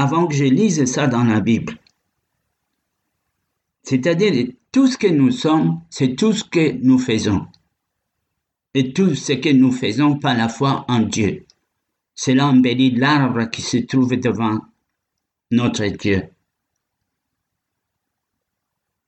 avant 0.00 0.26
que 0.26 0.34
je 0.34 0.44
lise 0.44 0.82
ça 0.86 1.06
dans 1.06 1.24
la 1.24 1.40
Bible. 1.40 1.74
C'est-à-dire, 3.82 4.54
tout 4.72 4.86
ce 4.86 4.96
que 4.96 5.06
nous 5.06 5.30
sommes, 5.30 5.82
c'est 5.90 6.16
tout 6.16 6.32
ce 6.32 6.42
que 6.42 6.72
nous 6.82 6.98
faisons. 6.98 7.46
Et 8.72 8.94
tout 8.94 9.14
ce 9.14 9.34
que 9.34 9.50
nous 9.50 9.72
faisons 9.72 10.18
par 10.18 10.34
la 10.34 10.48
foi 10.48 10.86
en 10.88 11.00
Dieu. 11.00 11.44
Cela 12.14 12.46
embellit 12.46 12.92
l'arbre 12.92 13.50
qui 13.50 13.60
se 13.60 13.76
trouve 13.76 14.16
devant 14.16 14.60
notre 15.50 15.84
Dieu. 15.84 16.30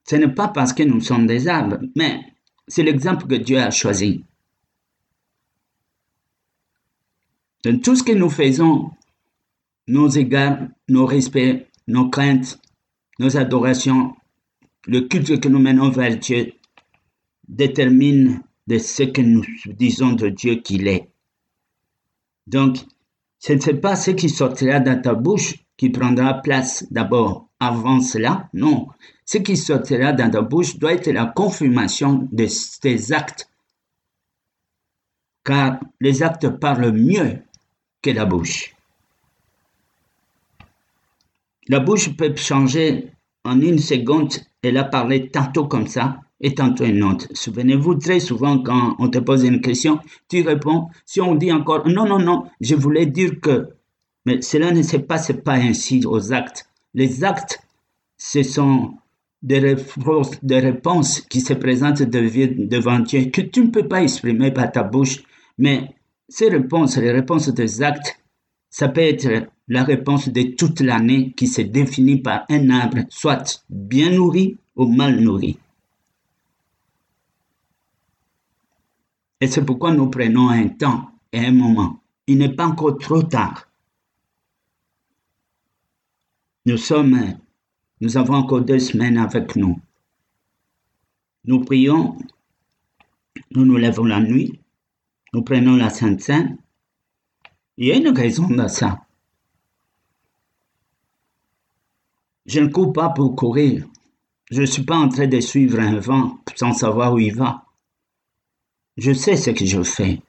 Ce 0.05 0.17
n'est 0.17 0.33
pas 0.33 0.49
parce 0.49 0.73
que 0.73 0.83
nous 0.83 1.01
sommes 1.01 1.27
des 1.27 1.49
arbres, 1.49 1.79
mais 1.97 2.21
c'est 2.67 2.83
l'exemple 2.83 3.27
que 3.27 3.35
Dieu 3.35 3.59
a 3.59 3.71
choisi. 3.71 4.25
Dans 7.65 7.79
tout 7.81 7.95
ce 7.95 8.03
que 8.03 8.13
nous 8.13 8.31
faisons, 8.31 8.91
nos 9.87 10.09
égards, 10.09 10.59
nos 10.89 11.07
respects, 11.07 11.67
nos 11.87 12.09
craintes, 12.09 12.61
nos 13.19 13.37
adorations, 13.37 14.15
le 14.87 15.03
culte 15.03 15.41
que 15.41 15.49
nous 15.49 15.61
menons 15.61 15.91
vers 15.91 16.19
Dieu 16.19 16.53
détermine 17.47 18.43
de 18.67 18.79
ce 18.79 19.05
que 19.05 19.21
nous 19.21 19.45
disons 19.67 20.13
de 20.13 20.29
Dieu 20.29 20.57
qu'il 20.57 20.89
est. 20.89 21.09
Donc, 22.47 22.79
ce 23.39 23.53
n'est 23.53 23.81
pas 23.81 23.97
ce 23.97 24.13
qui 24.13 24.29
sortira 24.29 24.81
dans 24.81 25.01
ta 25.01 25.15
bouche 25.15 25.55
qui 25.77 25.91
prendra 25.91 26.35
place 26.35 26.87
d'abord 26.91 27.49
avant 27.59 28.01
cela, 28.01 28.49
non. 28.55 28.89
Ce 29.25 29.39
qui 29.39 29.57
sortira 29.57 30.13
dans 30.13 30.31
ta 30.31 30.43
bouche 30.43 30.79
doit 30.79 30.95
être 30.95 31.11
la 31.11 31.27
confirmation 31.27 32.29
de 32.33 32.47
tes 32.81 33.13
actes. 33.13 33.49
Car 35.45 35.79
les 36.01 36.23
actes 36.23 36.49
parlent 36.49 36.93
mieux 36.93 37.39
que 38.03 38.11
la 38.11 38.25
bouche. 38.25 38.75
La 41.69 41.81
bouche 41.81 42.17
peut 42.17 42.35
changer 42.37 43.13
en 43.45 43.61
une 43.61 43.79
seconde. 43.79 44.35
Elle 44.63 44.77
a 44.77 44.85
parlé 44.85 45.31
tantôt 45.31 45.67
comme 45.67 45.87
ça 45.87 46.21
et 46.41 46.55
tantôt 46.55 46.85
une 46.85 47.05
autre. 47.05 47.29
Souvenez-vous, 47.33 47.95
très 47.95 48.21
souvent, 48.21 48.59
quand 48.59 48.97
on 48.99 49.09
te 49.09 49.19
pose 49.19 49.45
une 49.45 49.61
question, 49.61 50.01
tu 50.29 50.43
réponds. 50.43 50.89
Si 51.07 51.21
on 51.21 51.37
dit 51.37 51.53
encore 51.53 51.89
non, 51.89 52.05
non, 52.07 52.19
non, 52.19 52.45
je 52.61 52.75
voulais 52.75 53.07
dire 53.07 53.41
que. 53.41 53.69
Mais 54.25 54.41
cela 54.43 54.71
ne 54.71 54.83
se 54.83 54.97
passe 54.97 55.33
pas 55.45 55.55
ainsi 55.55 56.05
aux 56.07 56.33
actes. 56.33 56.69
Les 56.95 57.25
actes, 57.25 57.61
ce 58.17 58.43
sont 58.43 58.95
des 59.43 59.59
réponses, 59.59 61.21
qui 61.23 61.41
se 61.41 61.53
présentent 61.55 62.03
devant 62.03 63.01
Dieu 63.01 63.25
que 63.27 63.41
tu 63.41 63.63
ne 63.63 63.71
peux 63.71 63.89
pas 63.89 64.03
exprimer 64.03 64.53
par 64.53 64.71
ta 64.71 64.85
bouche. 64.85 65.23
Mais 65.59 65.89
ces 66.29 66.49
réponses, 66.49 66.97
les 66.97 67.11
réponses 67.11 67.49
des 67.49 67.83
actes, 67.83 68.21
ça 68.71 68.89
peut 68.89 69.01
être 69.01 69.49
la 69.69 69.85
réponse 69.85 70.29
de 70.29 70.43
toute 70.57 70.81
l'année 70.81 71.33
qui 71.33 71.47
se 71.47 71.63
définit 71.63 72.23
par 72.23 72.45
un 72.49 72.71
arbre 72.71 73.01
soit 73.09 73.65
bien 73.69 74.11
nourri 74.11 74.57
ou 74.77 74.87
mal 74.87 75.21
nourri. 75.21 75.59
Et 79.41 79.49
c'est 79.49 79.65
pourquoi 79.65 79.93
nous 79.93 80.09
prenons 80.09 80.51
un 80.51 80.69
temps 80.69 81.11
et 81.33 81.41
un 81.41 81.53
moment. 81.53 82.01
Il 82.29 82.39
n'est 82.39 82.55
pas 82.55 82.67
encore 82.67 82.97
trop 82.99 83.25
tard. 83.25 83.69
Nous 86.65 86.77
sommes, 86.77 87.39
nous 88.01 88.17
avons 88.17 88.35
encore 88.35 88.61
deux 88.61 88.79
semaines 88.79 89.19
avec 89.19 89.57
nous. 89.57 89.81
Nous 91.45 91.65
prions, 91.65 92.17
nous 93.51 93.65
nous 93.65 93.77
lèvons 93.77 94.05
la 94.05 94.21
nuit, 94.21 94.61
nous 95.33 95.43
prenons 95.43 95.77
la 95.77 95.91
Sainte 95.91 96.21
Sainte, 96.21 96.57
il 97.77 97.89
y 97.89 97.93
a 97.93 97.97
une 97.97 98.17
raison 98.17 98.49
de 98.49 98.69
ça. 98.69 99.05
Je 102.47 102.61
ne 102.61 102.69
cours 102.69 102.93
pas 102.93 103.09
pour 103.09 103.35
courir. 103.35 103.85
Je 104.51 104.61
ne 104.61 104.67
suis 104.67 104.85
pas 104.85 104.97
en 104.97 105.09
train 105.09 105.27
de 105.27 105.41
suivre 105.41 105.81
un 105.81 105.99
vent 105.99 106.39
sans 106.55 106.75
savoir 106.75 107.15
où 107.15 107.19
il 107.19 107.35
va. 107.35 107.65
Je 108.97 109.13
sais 109.13 109.37
ce 109.37 109.51
que 109.51 109.65
je 109.65 109.83
fais. 109.83 110.23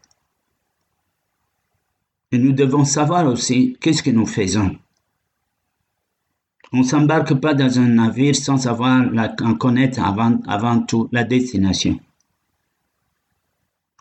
Et 2.32 2.40
nous 2.40 2.54
devons 2.54 2.86
savoir 2.86 3.28
aussi 3.28 3.78
qu'est-ce 3.80 4.02
que 4.02 4.10
nous 4.10 4.26
faisons. 4.26 4.80
On 6.76 6.80
ne 6.80 6.84
s'embarque 6.84 7.36
pas 7.36 7.54
dans 7.54 7.80
un 7.80 7.88
navire 7.88 8.36
sans 8.36 8.58
savoir 8.58 9.06
en 9.42 9.54
connaître 9.54 10.04
avant, 10.04 10.42
avant 10.48 10.82
tout 10.82 11.08
la 11.12 11.24
destination. 11.24 12.00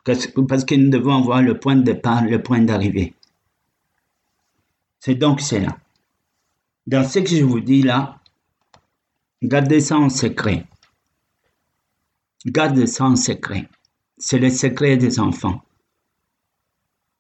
Parce 0.05 0.27
que 0.65 0.75
nous 0.75 0.89
devons 0.89 1.21
voir 1.21 1.43
le 1.43 1.61
point 1.61 1.77
de 1.77 1.83
départ, 1.83 2.25
le 2.25 2.43
point 2.43 2.63
d'arrivée. 2.63 3.15
C'est 5.01 5.17
donc 5.17 5.43
cela. 5.43 5.77
Dans 6.87 7.07
ce 7.07 7.19
que 7.19 7.29
je 7.29 7.45
vous 7.45 7.61
dis 7.61 7.83
là, 7.83 8.19
gardez 9.43 9.81
ça 9.81 9.99
en 9.99 10.09
secret. 10.09 10.65
Gardez 12.47 12.87
ça 12.87 13.05
en 13.05 13.17
secret. 13.17 13.69
C'est 14.17 14.39
le 14.39 14.49
secret 14.49 14.97
des 14.97 15.21
enfants. 15.21 15.63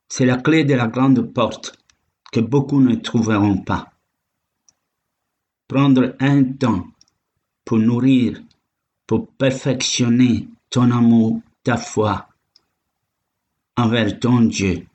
C'est 0.08 0.26
la 0.26 0.38
clé 0.38 0.64
de 0.64 0.74
la 0.74 0.86
grande 0.86 1.32
porte 1.32 1.76
que 2.32 2.40
beaucoup 2.40 2.80
ne 2.80 2.94
trouveront 2.94 3.58
pas. 3.58 3.91
Prendre 5.68 6.16
un 6.20 6.44
temps 6.44 6.86
pour 7.64 7.78
nourrir, 7.78 8.42
pour 9.06 9.28
perfectionner 9.28 10.48
ton 10.70 10.90
amour, 10.90 11.40
ta 11.62 11.76
foi 11.76 12.28
envers 13.76 14.18
ton 14.20 14.42
Dieu 14.42 14.86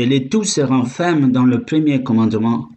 et 0.00 0.06
les 0.06 0.30
tout 0.30 0.44
se 0.44 0.62
renferment 0.62 1.28
dans 1.28 1.44
le 1.44 1.62
premier 1.62 2.02
commandement 2.02 2.70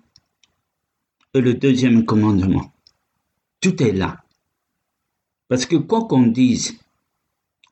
et 1.33 1.39
le 1.39 1.53
deuxième 1.53 2.03
commandement. 2.03 2.73
Tout 3.61 3.81
est 3.81 3.93
là. 3.93 4.21
Parce 5.47 5.65
que 5.65 5.77
quoi 5.77 6.05
qu'on 6.05 6.27
dise, 6.27 6.77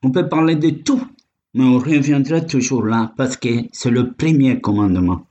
on 0.02 0.10
peut 0.10 0.26
parler 0.26 0.56
de 0.56 0.70
tout, 0.70 1.06
mais 1.52 1.64
on 1.64 1.78
reviendra 1.78 2.40
toujours 2.40 2.86
là 2.86 3.12
parce 3.14 3.36
que 3.36 3.66
c'est 3.72 3.90
le 3.90 4.12
premier 4.14 4.58
commandement. 4.58 5.26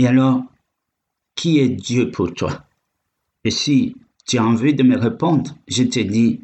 Et 0.00 0.06
alors, 0.06 0.44
qui 1.34 1.58
est 1.58 1.68
Dieu 1.68 2.10
pour 2.10 2.32
toi? 2.32 2.64
Et 3.44 3.50
si 3.50 3.94
tu 4.24 4.38
as 4.38 4.46
envie 4.46 4.72
de 4.72 4.82
me 4.82 4.96
répondre, 4.96 5.54
je 5.68 5.82
te 5.82 6.00
dis, 6.00 6.40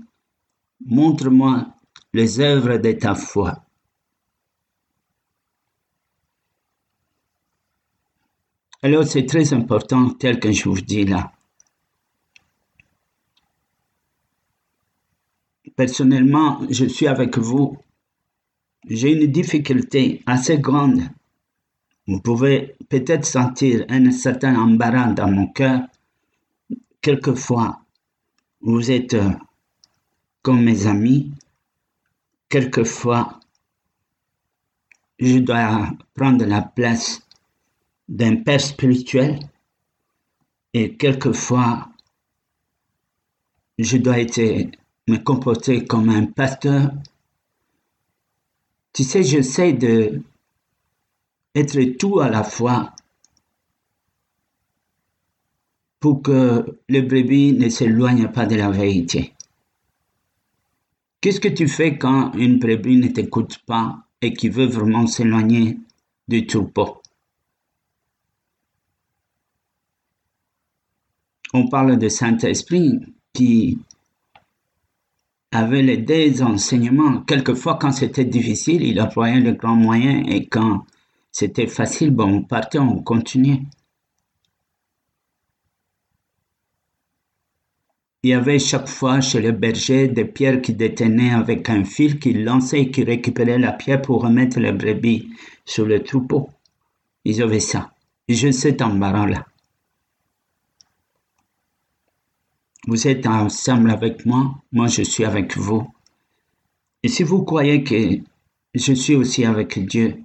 montre-moi 0.85 1.67
les 2.13 2.41
œuvres 2.41 2.77
de 2.77 2.93
ta 2.93 3.15
foi. 3.15 3.65
Alors 8.83 9.05
c'est 9.05 9.25
très 9.25 9.55
important 9.55 10.11
tel 10.11 10.39
que 10.39 10.53
je 10.53 10.69
vous 10.69 10.83
dis 10.83 11.07
là. 11.07 11.33
Personnellement, 15.77 16.61
je 16.69 16.85
suis 16.85 17.07
avec 17.07 17.39
vous. 17.39 17.79
J'ai 18.87 19.13
une 19.13 19.33
difficulté 19.33 20.23
assez 20.27 20.59
grande. 20.59 21.01
Vous 22.07 22.21
pouvez 22.21 22.77
peut-être 22.89 23.25
sentir 23.25 23.85
un 23.89 24.11
certain 24.13 24.55
embarras 24.57 25.13
dans 25.13 25.31
mon 25.31 25.49
cœur. 25.49 25.81
Quelquefois, 27.01 27.81
vous 28.61 28.91
êtes 28.91 29.15
euh, 29.15 29.31
comme 30.43 30.63
mes 30.63 30.87
amis. 30.87 31.33
Quelquefois, 32.49 33.41
je 35.19 35.39
dois 35.39 35.91
prendre 36.15 36.45
la 36.45 36.63
place 36.63 37.21
d'un 38.09 38.37
père 38.37 38.61
spirituel 38.61 39.41
et 40.73 40.97
quelquefois 40.97 41.89
je 43.79 43.97
dois 43.99 44.21
être, 44.21 44.71
me 45.09 45.17
comporter 45.19 45.85
comme 45.85 46.09
un 46.09 46.27
pasteur. 46.27 46.93
Tu 48.93 49.05
sais, 49.05 49.23
j'essaie 49.23 49.73
de 49.73 50.23
être 51.57 51.97
tout 51.97 52.21
à 52.21 52.29
la 52.29 52.45
fois 52.45 52.93
pour 55.99 56.23
que 56.23 56.79
le 56.89 57.01
brebis 57.01 57.55
ne 57.55 57.71
s'éloigne 57.71 58.29
pas 58.29 58.45
de 58.45 58.57
la 58.57 58.71
vérité. 58.71 59.33
Qu'est-ce 61.21 61.41
que 61.41 61.49
tu 61.49 61.67
fais 61.67 61.97
quand 61.97 62.33
une 62.35 62.59
brebis 62.59 62.99
ne 62.99 63.09
t'écoute 63.09 63.59
pas 63.67 64.05
et 64.21 64.35
qui 64.35 64.51
veut 64.51 64.67
vraiment 64.67 65.07
s'éloigner 65.07 65.79
du 66.29 66.47
troupeau? 66.47 67.01
On 71.55 71.69
parle 71.69 71.97
de 71.99 72.09
Saint-Esprit 72.11 73.01
qui 73.33 73.79
avait 75.53 75.83
les 75.83 75.97
deux 75.97 76.43
enseignements. 76.43 77.23
Quelquefois, 77.23 77.79
quand 77.81 77.93
c'était 77.93 78.27
difficile, 78.27 78.83
il 78.83 79.01
employait 79.01 79.41
le 79.41 79.53
grand 79.53 79.77
moyen 79.77 80.23
et 80.25 80.47
quand 80.47 80.85
c'était 81.39 81.67
facile, 81.67 82.13
bon, 82.13 82.37
on 82.37 82.43
partait, 82.45 82.79
on 82.79 83.03
continuait. 83.03 83.61
il 88.23 88.31
y 88.31 88.33
avait 88.33 88.59
chaque 88.59 88.89
fois 88.89 89.21
chez 89.21 89.41
le 89.41 89.53
berger 89.53 90.09
des 90.09 90.25
pierres 90.25 90.63
qui 90.63 90.73
détenaient 90.73 91.35
avec 91.35 91.69
un 91.69 91.85
fil 91.85 92.19
qu'il 92.19 92.43
lançait 92.43 92.81
et 92.81 92.91
qui 92.91 93.05
récupérait 93.05 93.59
la 93.59 93.73
pierre 93.73 94.01
pour 94.03 94.23
remettre 94.23 94.59
les 94.59 94.73
brebis 94.73 95.29
sur 95.67 95.85
le 95.85 96.03
troupeau. 96.03 96.49
Ils 97.25 97.43
avaient 97.43 97.61
ça. 97.61 97.93
J'ai 98.29 98.51
cet 98.51 98.81
embarras-là. 98.81 99.47
Vous 102.89 103.07
êtes 103.07 103.27
ensemble 103.27 103.91
avec 103.91 104.25
moi, 104.25 104.57
moi 104.73 104.89
je 104.89 105.03
suis 105.03 105.25
avec 105.25 105.57
vous. 105.57 105.87
Et 107.05 107.09
si 107.09 107.23
vous 107.23 107.45
croyez 107.45 107.85
que 107.85 108.23
je 108.75 108.93
suis 108.95 109.15
aussi 109.15 109.45
avec 109.45 109.79
Dieu, 109.87 110.25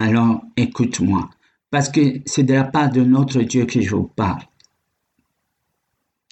alors 0.00 0.42
écoute-moi, 0.56 1.28
parce 1.70 1.90
que 1.90 2.22
c'est 2.24 2.42
de 2.42 2.54
la 2.54 2.64
part 2.64 2.90
de 2.90 3.02
notre 3.02 3.42
Dieu 3.42 3.66
que 3.66 3.82
je 3.82 3.94
vous 3.94 4.08
parle. 4.08 4.42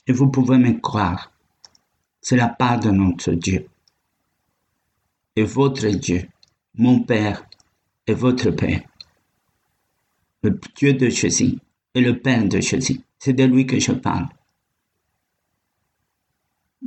Et 0.06 0.12
vous 0.12 0.30
pouvez 0.30 0.56
me 0.56 0.80
croire, 0.80 1.30
c'est 2.22 2.36
la 2.36 2.48
part 2.48 2.80
de 2.80 2.90
notre 2.90 3.32
Dieu. 3.32 3.68
Et 5.36 5.44
votre 5.44 5.86
Dieu, 5.86 6.26
mon 6.76 7.00
Père 7.00 7.46
et 8.06 8.14
votre 8.14 8.50
Père, 8.50 8.80
le 10.42 10.58
Dieu 10.74 10.94
de 10.94 11.10
Jésus 11.10 11.58
et 11.94 12.00
le 12.00 12.18
Père 12.18 12.48
de 12.48 12.60
Jésus, 12.60 13.02
c'est 13.18 13.34
de 13.34 13.44
lui 13.44 13.66
que 13.66 13.78
je 13.78 13.92
parle. 13.92 14.28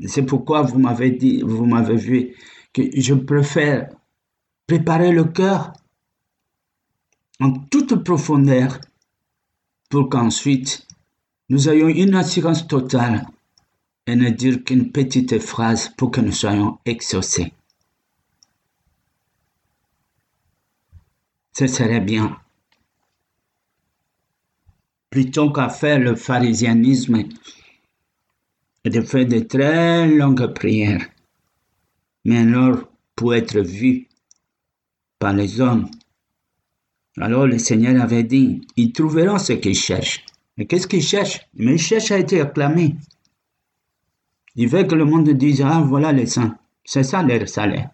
C'est 0.08 0.26
pourquoi 0.26 0.64
vous 0.64 0.80
m'avez 0.80 1.12
dit, 1.12 1.44
vous 1.44 1.68
m'avez 1.68 1.96
vu 1.96 2.36
que 2.74 2.82
je 3.00 3.14
préfère 3.14 3.90
préparer 4.66 5.12
le 5.12 5.26
cœur 5.26 5.74
en 7.42 7.54
toute 7.54 7.96
profondeur 8.04 8.80
pour 9.90 10.10
qu'ensuite 10.10 10.88
nous 11.50 11.68
ayons 11.68 11.88
une 11.88 12.16
assurance 12.16 12.68
totale 12.68 13.28
et 14.06 14.16
ne 14.16 14.30
dire 14.30 14.64
qu'une 14.64 14.92
petite 14.92 15.40
phrase 15.40 15.90
pour 15.90 16.12
que 16.12 16.22
nous 16.22 16.32
soyons 16.32 16.78
exaucés. 16.86 17.52
Ce 21.54 21.68
serait 21.68 22.00
bien. 22.00 22.38
Plutôt 25.10 25.52
qu'à 25.52 25.70
faire 25.70 26.00
le 26.00 26.16
pharisianisme 26.16 27.24
et 28.84 28.90
de 28.90 29.02
faire 29.02 29.28
de 29.28 29.40
très 29.40 30.08
longues 30.08 30.54
prières, 30.54 31.06
mais 32.24 32.38
alors 32.38 32.88
pour 33.16 33.36
être 33.36 33.60
vu 33.60 34.08
par 35.20 35.34
les 35.34 35.60
hommes 35.60 35.90
alors 37.20 37.46
le 37.46 37.58
Seigneur 37.58 38.02
avait 38.02 38.24
dit, 38.24 38.62
ils 38.78 38.94
trouveront 38.94 39.38
ce 39.38 39.54
qu'ils 39.54 39.76
cherchent. 39.76 40.26
Mais 40.58 40.66
qu'est-ce 40.66 40.88
qu'ils 40.88 41.04
cherchent 41.04 41.42
Mais 41.56 41.74
ils 41.74 41.80
cherchent 41.80 42.12
à 42.12 42.20
être 42.20 42.40
acclamés. 42.40 42.96
Ils 44.56 44.68
veulent 44.68 44.88
que 44.88 44.96
le 44.96 45.06
monde 45.06 45.30
dise, 45.30 45.62
ah 45.62 45.82
voilà 45.82 46.12
les 46.12 46.26
saints. 46.26 46.58
C'est 46.84 47.04
ça 47.04 47.24
leur 47.24 47.48
salaire. 47.48 47.90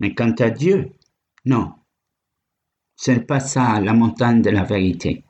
Mais 0.00 0.14
quant 0.14 0.32
à 0.38 0.50
Dieu, 0.50 0.90
non. 1.44 1.72
Ce 2.96 3.10
n'est 3.10 3.20
pas 3.20 3.40
ça 3.40 3.80
la 3.80 3.94
montagne 3.94 4.42
de 4.42 4.50
la 4.50 4.64
vérité. 4.64 5.24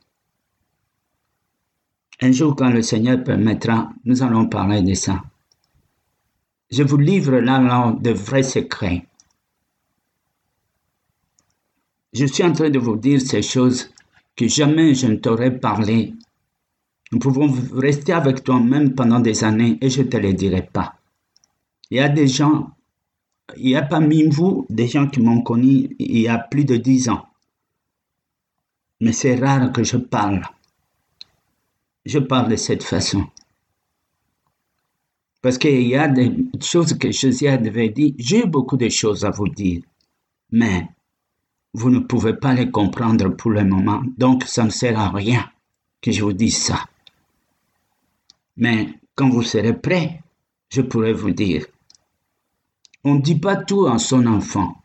Un 2.21 2.31
jour, 2.31 2.55
quand 2.55 2.69
le 2.69 2.81
Seigneur 2.81 3.23
permettra, 3.23 3.89
nous 4.03 4.23
allons 4.23 4.47
parler 4.47 4.81
de 4.81 4.93
ça. 4.93 5.23
Je 6.69 6.83
vous 6.83 6.97
livre 6.97 7.37
là, 7.37 7.95
de 7.99 8.11
vrais 8.11 8.43
secrets. 8.43 9.05
Je 12.13 12.25
suis 12.25 12.43
en 12.43 12.53
train 12.53 12.69
de 12.69 12.79
vous 12.79 12.95
dire 12.95 13.21
ces 13.21 13.41
choses 13.41 13.91
que 14.35 14.47
jamais 14.47 14.95
je 14.95 15.07
ne 15.07 15.15
t'aurais 15.15 15.59
parlé. 15.59 16.13
Nous 17.11 17.19
pouvons 17.19 17.53
rester 17.73 18.13
avec 18.13 18.43
toi-même 18.43 18.95
pendant 18.95 19.19
des 19.19 19.43
années 19.43 19.77
et 19.81 19.89
je 19.89 20.01
ne 20.01 20.07
te 20.07 20.17
les 20.17 20.33
dirai 20.33 20.63
pas. 20.63 20.95
Il 21.91 21.97
y 21.97 21.99
a 21.99 22.09
des 22.09 22.27
gens, 22.27 22.71
il 23.57 23.69
y 23.69 23.75
a 23.75 23.81
parmi 23.81 24.27
vous 24.27 24.65
des 24.69 24.87
gens 24.87 25.07
qui 25.07 25.19
m'ont 25.21 25.41
connu 25.41 25.95
il 25.99 26.19
y 26.19 26.27
a 26.27 26.37
plus 26.37 26.65
de 26.65 26.77
dix 26.77 27.09
ans. 27.09 27.27
Mais 29.01 29.11
c'est 29.13 29.35
rare 29.35 29.71
que 29.71 29.83
je 29.83 29.97
parle. 29.97 30.41
Je 32.05 32.19
parle 32.19 32.49
de 32.49 32.55
cette 32.55 32.83
façon. 32.83 33.25
Parce 35.41 35.57
qu'il 35.57 35.87
y 35.87 35.95
a 35.95 36.07
des 36.07 36.35
choses 36.61 36.97
que 36.97 37.11
Josiah 37.11 37.57
devait 37.57 37.89
dire. 37.89 38.13
J'ai 38.17 38.45
beaucoup 38.45 38.77
de 38.77 38.89
choses 38.89 39.23
à 39.23 39.29
vous 39.29 39.47
dire. 39.47 39.81
Mais 40.51 40.87
vous 41.73 41.89
ne 41.89 41.99
pouvez 41.99 42.33
pas 42.33 42.53
les 42.53 42.71
comprendre 42.71 43.29
pour 43.29 43.51
le 43.51 43.63
moment, 43.63 44.01
donc 44.17 44.43
ça 44.43 44.63
ne 44.63 44.69
sert 44.69 44.99
à 44.99 45.09
rien 45.09 45.49
que 46.01 46.11
je 46.11 46.23
vous 46.23 46.33
dise 46.33 46.57
ça. 46.57 46.85
Mais 48.57 48.89
quand 49.15 49.29
vous 49.29 49.43
serez 49.43 49.73
prêt, 49.73 50.21
je 50.69 50.81
pourrai 50.81 51.13
vous 51.13 51.31
dire. 51.31 51.65
On 53.03 53.15
ne 53.15 53.21
dit 53.21 53.39
pas 53.39 53.55
tout 53.55 53.87
à 53.87 53.97
son 53.97 54.25
enfant, 54.25 54.81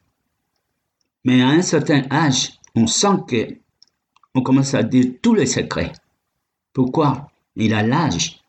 mais 1.25 1.42
à 1.42 1.49
un 1.49 1.62
certain 1.62 2.03
âge, 2.11 2.53
on 2.75 2.87
sent 2.87 3.25
que 3.27 3.57
on 4.35 4.42
commence 4.42 4.75
à 4.75 4.83
dire 4.83 5.14
tous 5.23 5.35
les 5.35 5.47
secrets. 5.47 5.92
Pourquoi? 6.73 7.31
Il 7.57 7.73
a 7.73 7.83
l'âge. 7.83 8.40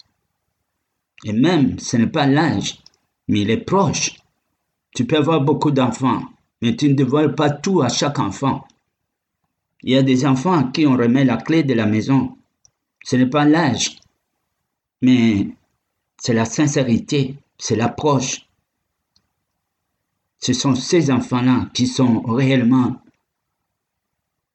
Et 1.23 1.31
même, 1.31 1.77
ce 1.79 1.97
n'est 1.97 2.07
pas 2.07 2.25
l'âge, 2.25 2.79
mais 3.27 3.41
il 3.41 3.51
est 3.51 3.63
proche. 3.63 4.17
Tu 4.95 5.05
peux 5.05 5.17
avoir 5.17 5.41
beaucoup 5.41 5.71
d'enfants, 5.71 6.23
mais 6.65 6.75
tu 6.75 6.89
ne 6.89 6.95
dévoiles 6.95 7.35
pas 7.35 7.51
tout 7.51 7.83
à 7.83 7.89
chaque 7.89 8.17
enfant. 8.17 8.67
Il 9.83 9.91
y 9.91 9.97
a 9.97 10.01
des 10.01 10.25
enfants 10.25 10.53
à 10.53 10.63
qui 10.63 10.87
on 10.87 10.97
remet 10.97 11.23
la 11.23 11.37
clé 11.37 11.61
de 11.61 11.75
la 11.75 11.85
maison. 11.85 12.35
Ce 13.03 13.15
n'est 13.15 13.29
pas 13.29 13.45
l'âge, 13.45 13.99
mais 15.03 15.47
c'est 16.17 16.33
la 16.33 16.45
sincérité, 16.45 17.35
c'est 17.59 17.75
l'approche. 17.75 18.47
Ce 20.39 20.53
sont 20.53 20.73
ces 20.73 21.11
enfants-là 21.11 21.69
qui 21.71 21.85
sont 21.85 22.21
réellement 22.21 22.99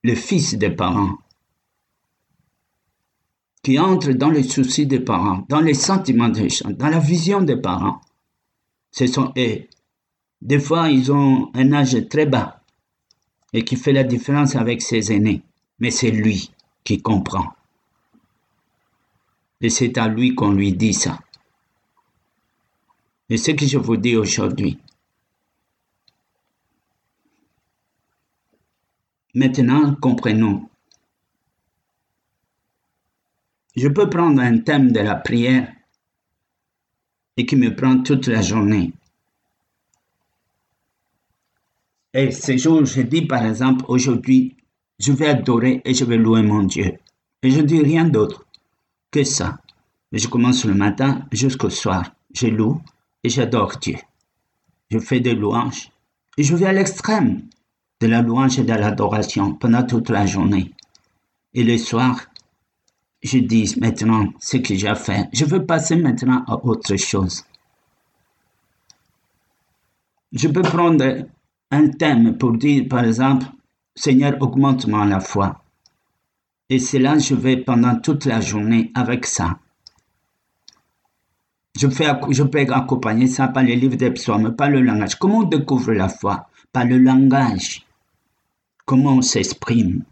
le 0.02 0.16
fils 0.16 0.56
des 0.56 0.70
parents, 0.70 1.16
qui 3.62 3.78
entrent 3.78 4.14
dans 4.14 4.30
les 4.30 4.42
soucis 4.42 4.86
des 4.86 4.98
parents, 4.98 5.46
dans 5.48 5.60
les 5.60 5.74
sentiments 5.74 6.28
des 6.28 6.48
gens, 6.48 6.70
dans 6.70 6.88
la 6.88 6.98
vision 6.98 7.40
des 7.40 7.56
parents. 7.56 8.00
Ce 8.90 9.06
sont 9.06 9.32
eux 9.36 9.68
des 10.42 10.58
fois, 10.58 10.88
ils 10.88 11.12
ont 11.12 11.50
un 11.54 11.72
âge 11.72 12.08
très 12.08 12.26
bas 12.26 12.62
et 13.52 13.64
qui 13.64 13.76
fait 13.76 13.92
la 13.92 14.04
différence 14.04 14.56
avec 14.56 14.80
ses 14.80 15.12
aînés. 15.12 15.42
Mais 15.78 15.90
c'est 15.90 16.10
lui 16.10 16.50
qui 16.84 17.00
comprend. 17.00 17.54
Et 19.60 19.68
c'est 19.68 19.98
à 19.98 20.08
lui 20.08 20.34
qu'on 20.34 20.52
lui 20.52 20.72
dit 20.72 20.94
ça. 20.94 21.18
Et 23.28 23.36
ce 23.36 23.50
que 23.52 23.66
je 23.66 23.78
vous 23.78 23.96
dis 23.96 24.16
aujourd'hui. 24.16 24.78
Maintenant, 29.34 29.94
comprenons. 29.94 30.68
Je 33.76 33.86
peux 33.88 34.10
prendre 34.10 34.40
un 34.40 34.58
thème 34.58 34.90
de 34.90 35.00
la 35.00 35.14
prière 35.14 35.72
et 37.36 37.46
qui 37.46 37.54
me 37.54 37.74
prend 37.74 38.02
toute 38.02 38.26
la 38.26 38.42
journée. 38.42 38.92
Et 42.12 42.32
ce 42.32 42.56
jour, 42.56 42.84
je 42.84 43.02
dis 43.02 43.22
par 43.22 43.44
exemple, 43.44 43.84
aujourd'hui, 43.88 44.56
je 44.98 45.12
vais 45.12 45.28
adorer 45.28 45.80
et 45.84 45.94
je 45.94 46.04
vais 46.04 46.16
louer 46.16 46.42
mon 46.42 46.64
Dieu. 46.64 46.98
Et 47.42 47.50
je 47.50 47.60
dis 47.60 47.80
rien 47.80 48.04
d'autre 48.04 48.44
que 49.10 49.24
ça. 49.24 49.58
Je 50.12 50.26
commence 50.26 50.64
le 50.64 50.74
matin 50.74 51.26
jusqu'au 51.30 51.70
soir. 51.70 52.12
Je 52.34 52.48
loue 52.48 52.80
et 53.22 53.28
j'adore 53.28 53.76
Dieu. 53.80 53.96
Je 54.90 54.98
fais 54.98 55.20
des 55.20 55.34
louanges 55.34 55.90
et 56.36 56.42
je 56.42 56.56
vais 56.56 56.66
à 56.66 56.72
l'extrême 56.72 57.42
de 58.00 58.06
la 58.08 58.22
louange 58.22 58.58
et 58.58 58.64
de 58.64 58.72
l'adoration 58.72 59.54
pendant 59.54 59.84
toute 59.84 60.08
la 60.08 60.26
journée. 60.26 60.72
Et 61.54 61.62
le 61.62 61.78
soir, 61.78 62.26
je 63.22 63.38
dis 63.38 63.74
maintenant 63.80 64.32
ce 64.40 64.56
que 64.56 64.74
j'ai 64.74 64.94
fait. 64.96 65.28
Je 65.32 65.44
veux 65.44 65.64
passer 65.64 65.96
maintenant 65.96 66.44
à 66.48 66.64
autre 66.64 66.96
chose. 66.96 67.44
Je 70.32 70.48
peux 70.48 70.62
prendre 70.62 71.26
un 71.70 71.88
thème 71.88 72.36
pour 72.36 72.52
dire, 72.56 72.86
par 72.88 73.04
exemple, 73.04 73.46
Seigneur, 73.94 74.36
augmente-moi 74.40 75.04
la 75.06 75.20
foi. 75.20 75.62
Et 76.68 76.78
c'est 76.78 76.98
là 76.98 77.18
je 77.18 77.34
vais 77.34 77.56
pendant 77.56 77.96
toute 77.96 78.24
la 78.24 78.40
journée 78.40 78.90
avec 78.94 79.26
ça. 79.26 79.58
Je, 81.78 81.88
fais, 81.88 82.08
je 82.30 82.42
peux 82.42 82.60
accompagner 82.60 83.26
ça 83.26 83.48
par 83.48 83.62
les 83.62 83.76
livres 83.76 83.96
des 83.96 84.10
psaumes, 84.10 84.54
par 84.54 84.70
le 84.70 84.80
langage. 84.80 85.16
Comment 85.16 85.38
on 85.38 85.42
découvre 85.44 85.92
la 85.92 86.08
foi? 86.08 86.48
Par 86.72 86.84
le 86.84 86.98
langage. 86.98 87.84
Comment 88.84 89.14
on 89.14 89.22
s'exprime? 89.22 90.02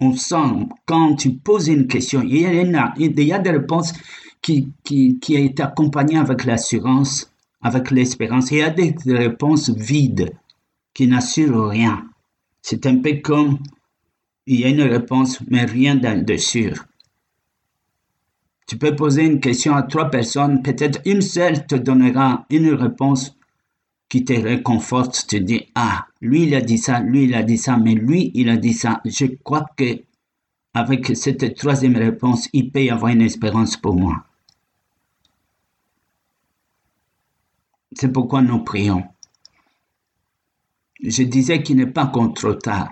On 0.00 0.14
sent, 0.16 0.68
quand 0.86 1.16
tu 1.16 1.32
poses 1.32 1.68
une 1.68 1.86
question, 1.86 2.22
il 2.22 2.36
y 2.38 2.46
a, 2.46 2.94
il 2.96 3.20
y 3.20 3.32
a 3.32 3.38
des 3.38 3.50
réponses 3.50 3.92
qui, 4.42 4.68
qui, 4.82 5.18
qui 5.18 5.54
accompagnées 5.60 6.18
avec 6.18 6.44
l'assurance, 6.44 7.30
avec 7.62 7.90
l'espérance. 7.90 8.50
Il 8.50 8.58
y 8.58 8.62
a 8.62 8.70
des 8.70 8.94
réponses 9.06 9.70
vides 9.70 10.32
qui 10.94 11.08
n'assure 11.08 11.68
rien. 11.68 12.08
C'est 12.62 12.86
un 12.86 12.96
peu 12.98 13.16
comme 13.16 13.58
il 14.46 14.60
y 14.60 14.64
a 14.64 14.68
une 14.68 14.82
réponse, 14.82 15.40
mais 15.48 15.64
rien 15.64 15.96
de 15.96 16.36
sûr. 16.36 16.86
Tu 18.66 18.78
peux 18.78 18.96
poser 18.96 19.24
une 19.24 19.40
question 19.40 19.74
à 19.74 19.82
trois 19.82 20.10
personnes, 20.10 20.62
peut-être 20.62 21.00
une 21.04 21.20
seule 21.20 21.66
te 21.66 21.74
donnera 21.74 22.46
une 22.48 22.70
réponse 22.72 23.36
qui 24.08 24.24
te 24.24 24.32
réconforte, 24.32 25.26
te 25.26 25.36
dit, 25.36 25.66
ah, 25.74 26.06
lui 26.20 26.44
il 26.44 26.54
a 26.54 26.60
dit 26.60 26.78
ça, 26.78 27.00
lui 27.00 27.24
il 27.24 27.34
a 27.34 27.42
dit 27.42 27.58
ça, 27.58 27.76
mais 27.76 27.94
lui 27.94 28.30
il 28.34 28.48
a 28.48 28.56
dit 28.56 28.72
ça. 28.72 29.00
Je 29.04 29.26
crois 29.42 29.66
que 29.76 30.00
avec 30.72 31.16
cette 31.16 31.54
troisième 31.56 31.96
réponse, 31.96 32.48
il 32.52 32.70
peut 32.70 32.84
y 32.84 32.90
avoir 32.90 33.12
une 33.12 33.22
espérance 33.22 33.76
pour 33.76 33.94
moi. 33.94 34.24
C'est 37.92 38.12
pourquoi 38.12 38.42
nous 38.42 38.64
prions. 38.64 39.04
Je 41.06 41.22
disais 41.22 41.62
qu'il 41.62 41.76
n'est 41.76 41.86
pas 41.86 42.06
trop 42.06 42.54
tard. 42.54 42.88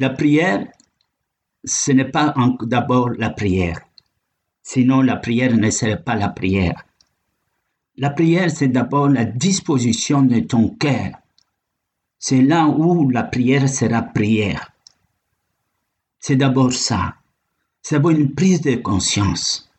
La 0.00 0.10
prière, 0.10 0.66
ce 1.62 1.92
n'est 1.92 2.10
pas 2.10 2.34
d'abord 2.62 3.10
la 3.10 3.30
prière. 3.30 3.80
Sinon, 4.60 5.00
la 5.00 5.16
prière 5.16 5.56
ne 5.56 5.70
serait 5.70 6.02
pas 6.02 6.16
la 6.16 6.28
prière. 6.28 6.84
La 7.96 8.10
prière, 8.10 8.50
c'est 8.50 8.68
d'abord 8.68 9.08
la 9.08 9.24
disposition 9.24 10.22
de 10.22 10.40
ton 10.40 10.70
cœur. 10.70 11.12
C'est 12.18 12.42
là 12.42 12.66
où 12.66 13.08
la 13.10 13.22
prière 13.22 13.68
sera 13.68 14.02
prière. 14.02 14.72
C'est 16.18 16.36
d'abord 16.36 16.72
ça. 16.72 17.14
C'est 17.80 17.94
d'abord 17.94 18.10
une 18.10 18.34
prise 18.34 18.60
de 18.60 18.74
conscience. 18.74 19.70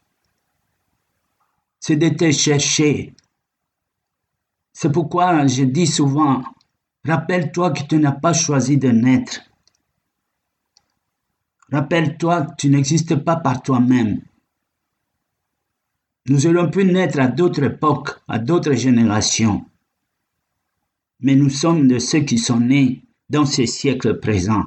C'est 1.81 1.97
de 1.97 2.09
te 2.09 2.31
chercher. 2.31 3.13
C'est 4.71 4.91
pourquoi 4.91 5.45
je 5.47 5.63
dis 5.63 5.87
souvent, 5.87 6.43
rappelle-toi 7.05 7.71
que 7.71 7.83
tu 7.83 7.97
n'as 7.97 8.11
pas 8.11 8.33
choisi 8.33 8.77
de 8.77 8.89
naître. 8.89 9.41
Rappelle-toi 11.71 12.45
que 12.45 12.55
tu 12.57 12.69
n'existes 12.69 13.15
pas 13.15 13.37
par 13.37 13.61
toi-même. 13.61 14.21
Nous 16.27 16.45
aurions 16.45 16.69
pu 16.69 16.85
naître 16.85 17.19
à 17.19 17.27
d'autres 17.27 17.63
époques, 17.63 18.11
à 18.27 18.37
d'autres 18.39 18.73
générations. 18.73 19.65
Mais 21.21 21.35
nous 21.35 21.49
sommes 21.49 21.87
de 21.87 21.99
ceux 21.99 22.21
qui 22.21 22.37
sont 22.37 22.59
nés 22.59 23.03
dans 23.29 23.45
ces 23.45 23.65
siècles 23.65 24.19
présents 24.19 24.65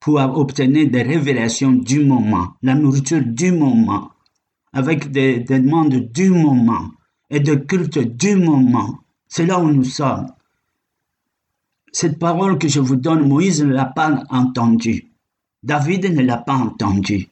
pour 0.00 0.16
obtenir 0.16 0.90
des 0.90 1.02
révélations 1.02 1.72
du 1.72 2.04
moment, 2.04 2.56
la 2.62 2.74
nourriture 2.74 3.22
du 3.24 3.52
moment, 3.52 4.10
avec 4.74 5.10
des, 5.10 5.40
demandes 5.40 5.94
du 5.94 6.28
moment 6.28 6.90
et 7.30 7.40
de 7.40 7.54
culte 7.54 7.98
du 7.98 8.36
moment. 8.36 9.03
C'est 9.28 9.46
là 9.46 9.58
où 9.58 9.70
nous 9.70 9.84
sommes. 9.84 10.32
Cette 11.92 12.18
parole 12.18 12.58
que 12.58 12.68
je 12.68 12.80
vous 12.80 12.96
donne, 12.96 13.28
Moïse 13.28 13.62
ne 13.62 13.72
l'a 13.72 13.84
pas 13.84 14.24
entendue. 14.30 15.10
David 15.62 16.04
ne 16.12 16.22
l'a 16.22 16.38
pas 16.38 16.56
entendue. 16.56 17.28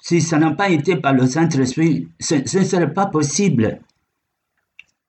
Si 0.00 0.20
ça 0.20 0.38
n'a 0.38 0.50
pas 0.50 0.68
été 0.68 0.96
par 0.96 1.12
le 1.12 1.26
Saint-Esprit, 1.26 2.08
ce 2.20 2.34
ne 2.58 2.64
serait 2.64 2.92
pas 2.92 3.06
possible. 3.06 3.80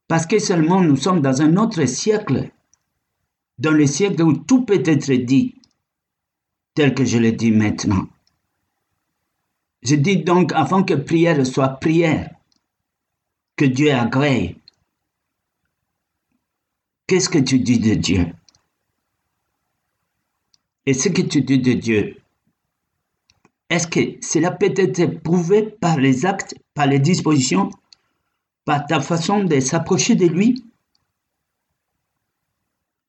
Parce 0.07 0.25
que 0.25 0.39
seulement 0.39 0.81
nous 0.81 0.95
sommes 0.95 1.21
dans 1.21 1.41
un 1.41 1.57
autre 1.57 1.85
siècle, 1.85 2.51
dans 3.57 3.71
le 3.71 3.87
siècle 3.87 4.21
où 4.21 4.33
tout 4.33 4.63
peut 4.63 4.83
être 4.85 5.13
dit, 5.13 5.55
tel 6.75 6.93
que 6.93 7.05
je 7.05 7.17
le 7.17 7.31
dis 7.31 7.51
maintenant. 7.51 8.07
Je 9.81 9.95
dis 9.95 10.17
donc, 10.17 10.53
avant 10.53 10.83
que 10.83 10.93
prière 10.93 11.45
soit 11.45 11.79
prière, 11.79 12.29
que 13.55 13.65
Dieu 13.65 13.91
agrée, 13.91 14.55
qu'est-ce 17.07 17.29
que 17.29 17.39
tu 17.39 17.59
dis 17.59 17.79
de 17.79 17.93
Dieu? 17.95 18.33
Et 20.85 20.93
ce 20.93 21.09
que 21.09 21.21
tu 21.21 21.41
dis 21.41 21.59
de 21.59 21.73
Dieu, 21.73 22.17
est-ce 23.69 23.87
que 23.87 23.99
cela 24.21 24.51
peut 24.51 24.73
être 24.75 25.21
prouvé 25.21 25.63
par 25.63 25.97
les 25.97 26.25
actes, 26.25 26.55
par 26.73 26.87
les 26.87 26.99
dispositions, 26.99 27.69
par 28.65 28.85
ta 28.85 28.99
façon 28.99 29.43
de 29.43 29.59
s'approcher 29.59 30.15
de 30.15 30.27
lui? 30.27 30.63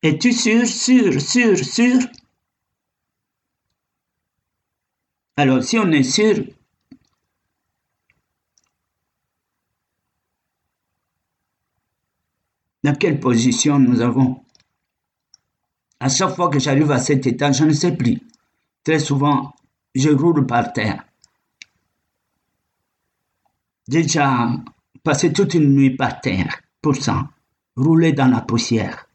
Es-tu 0.03 0.33
sûr, 0.33 0.67
sûr, 0.67 1.21
sûr, 1.21 1.59
sûr? 1.59 1.99
Alors, 5.37 5.63
si 5.63 5.79
on 5.79 5.91
est 5.91 6.03
sûr, 6.03 6.45
dans 12.85 12.95
quelle 12.95 13.19
position 13.19 13.79
nous 13.79 14.03
avons? 14.03 14.45
À 15.99 16.11
chaque 16.11 16.35
fois 16.35 16.51
que 16.51 16.59
j'arrive 16.59 16.91
à 16.91 16.99
cet 16.99 17.27
état, 17.27 17.51
je 17.51 17.65
ne 17.65 17.73
sais 17.73 17.97
plus. 17.97 18.21
Très 18.85 18.99
souvent, 18.99 19.55
je 19.95 20.11
roule 20.11 20.47
par 20.47 20.71
terre. 20.75 21.03
Déjà 23.89 24.51
passé 25.03 25.33
toute 25.33 25.55
une 25.55 25.75
nuit 25.75 25.97
par 25.97 26.21
terre, 26.21 26.61
pour 26.83 26.97
ça, 26.97 27.31
rouler 27.75 28.13
dans 28.13 28.29
la 28.29 28.43
poussière. 28.43 29.09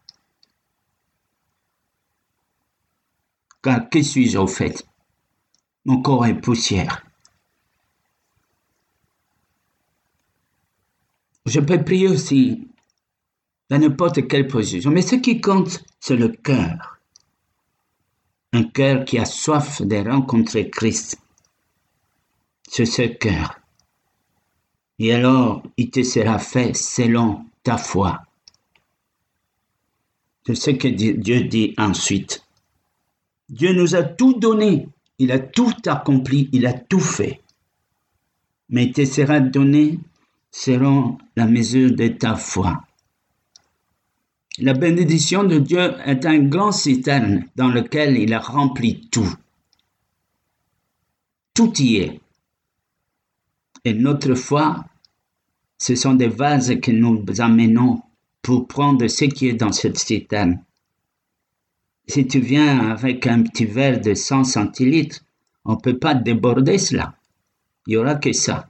Car 3.62 3.88
que 3.88 4.02
suis-je 4.02 4.38
au 4.38 4.48
fait? 4.48 4.84
Mon 5.84 6.02
corps 6.02 6.26
est 6.26 6.40
poussière. 6.40 7.06
Je 11.46 11.60
peux 11.60 11.82
prier 11.84 12.08
aussi 12.08 12.69
dans 13.70 13.78
n'importe 13.78 14.28
quelle 14.28 14.48
position, 14.48 14.90
mais 14.90 15.02
ce 15.02 15.14
qui 15.14 15.40
compte, 15.40 15.82
c'est 16.00 16.16
le 16.16 16.28
cœur 16.28 17.00
un 18.52 18.64
cœur 18.64 19.04
qui 19.04 19.18
a 19.18 19.24
soif 19.24 19.82
de 19.82 19.96
rencontrer 19.96 20.70
Christ. 20.70 21.18
C'est 22.68 22.86
ce 22.86 23.02
cœur. 23.02 23.60
Et 24.98 25.12
alors, 25.14 25.62
il 25.76 25.90
te 25.90 26.02
sera 26.02 26.38
fait 26.38 26.74
selon 26.76 27.44
ta 27.62 27.78
foi. 27.78 28.20
C'est 30.46 30.54
ce 30.54 30.70
que 30.70 30.88
Dieu 30.88 31.44
dit 31.44 31.74
ensuite. 31.78 32.44
Dieu 33.48 33.72
nous 33.72 33.94
a 33.94 34.02
tout 34.02 34.34
donné, 34.34 34.88
il 35.18 35.32
a 35.32 35.38
tout 35.38 35.74
accompli, 35.86 36.48
il 36.52 36.66
a 36.66 36.72
tout 36.72 37.00
fait. 37.00 37.40
Mais 38.68 38.84
il 38.86 38.92
te 38.92 39.04
sera 39.04 39.40
donné 39.40 39.98
selon 40.50 41.18
la 41.36 41.46
mesure 41.46 41.92
de 41.92 42.08
ta 42.08 42.36
foi. 42.36 42.82
La 44.62 44.74
bénédiction 44.74 45.44
de 45.44 45.58
Dieu 45.58 45.94
est 46.04 46.26
un 46.26 46.38
grand 46.38 46.70
citerne 46.70 47.46
dans 47.56 47.68
lequel 47.68 48.18
il 48.18 48.34
a 48.34 48.40
rempli 48.40 49.08
tout. 49.10 49.34
Tout 51.54 51.72
y 51.80 51.96
est. 51.96 52.20
Et 53.86 53.94
notre 53.94 54.34
foi, 54.34 54.84
ce 55.78 55.94
sont 55.94 56.12
des 56.12 56.28
vases 56.28 56.78
que 56.78 56.90
nous 56.90 57.24
amenons 57.38 58.02
pour 58.42 58.68
prendre 58.68 59.06
ce 59.06 59.24
qui 59.24 59.48
est 59.48 59.54
dans 59.54 59.72
cette 59.72 59.98
citerne. 59.98 60.62
Si 62.06 62.26
tu 62.26 62.40
viens 62.40 62.90
avec 62.90 63.26
un 63.26 63.42
petit 63.42 63.64
verre 63.64 64.02
de 64.02 64.12
100 64.12 64.44
centilitres, 64.44 65.24
on 65.64 65.72
ne 65.72 65.80
peut 65.80 65.98
pas 65.98 66.12
déborder 66.12 66.76
cela. 66.76 67.14
Il 67.86 67.92
n'y 67.92 67.96
aura 67.96 68.16
que 68.16 68.34
ça. 68.34 68.68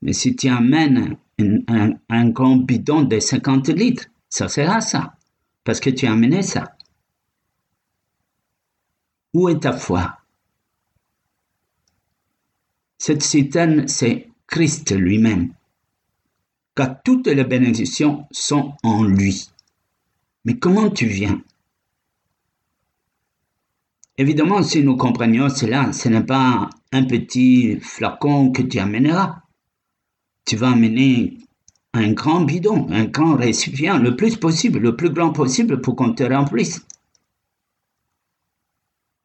Mais 0.00 0.12
si 0.12 0.36
tu 0.36 0.46
amènes 0.46 1.16
un, 1.40 1.90
un 2.08 2.28
grand 2.28 2.56
bidon 2.56 3.02
de 3.02 3.18
50 3.18 3.68
litres, 3.70 4.06
ça 4.32 4.48
sera 4.48 4.80
ça, 4.80 5.18
parce 5.62 5.78
que 5.78 5.90
tu 5.90 6.06
as 6.06 6.12
amené 6.12 6.40
ça. 6.42 6.74
Où 9.34 9.50
est 9.50 9.60
ta 9.60 9.74
foi? 9.74 10.16
Cette 12.96 13.22
citerne, 13.22 13.86
c'est 13.88 14.30
Christ 14.46 14.90
lui-même, 14.96 15.52
car 16.74 17.02
toutes 17.02 17.26
les 17.26 17.44
bénédictions 17.44 18.26
sont 18.30 18.74
en 18.82 19.04
lui. 19.04 19.50
Mais 20.46 20.58
comment 20.58 20.88
tu 20.88 21.04
viens? 21.04 21.42
Évidemment, 24.16 24.62
si 24.62 24.82
nous 24.82 24.96
comprenions 24.96 25.50
cela, 25.50 25.92
ce 25.92 26.08
n'est 26.08 26.24
pas 26.24 26.70
un 26.90 27.04
petit 27.04 27.78
flacon 27.80 28.50
que 28.50 28.62
tu 28.62 28.78
amèneras. 28.78 29.42
Tu 30.46 30.56
vas 30.56 30.70
amener 30.70 31.36
un 31.94 32.12
grand 32.12 32.42
bidon, 32.42 32.86
un 32.90 33.04
grand 33.04 33.36
récipient, 33.36 33.98
le 33.98 34.16
plus 34.16 34.36
possible, 34.36 34.78
le 34.78 34.96
plus 34.96 35.10
grand 35.10 35.32
possible 35.32 35.80
pour 35.80 35.96
qu'on 35.96 36.14
te 36.14 36.22
remplisse. 36.22 36.84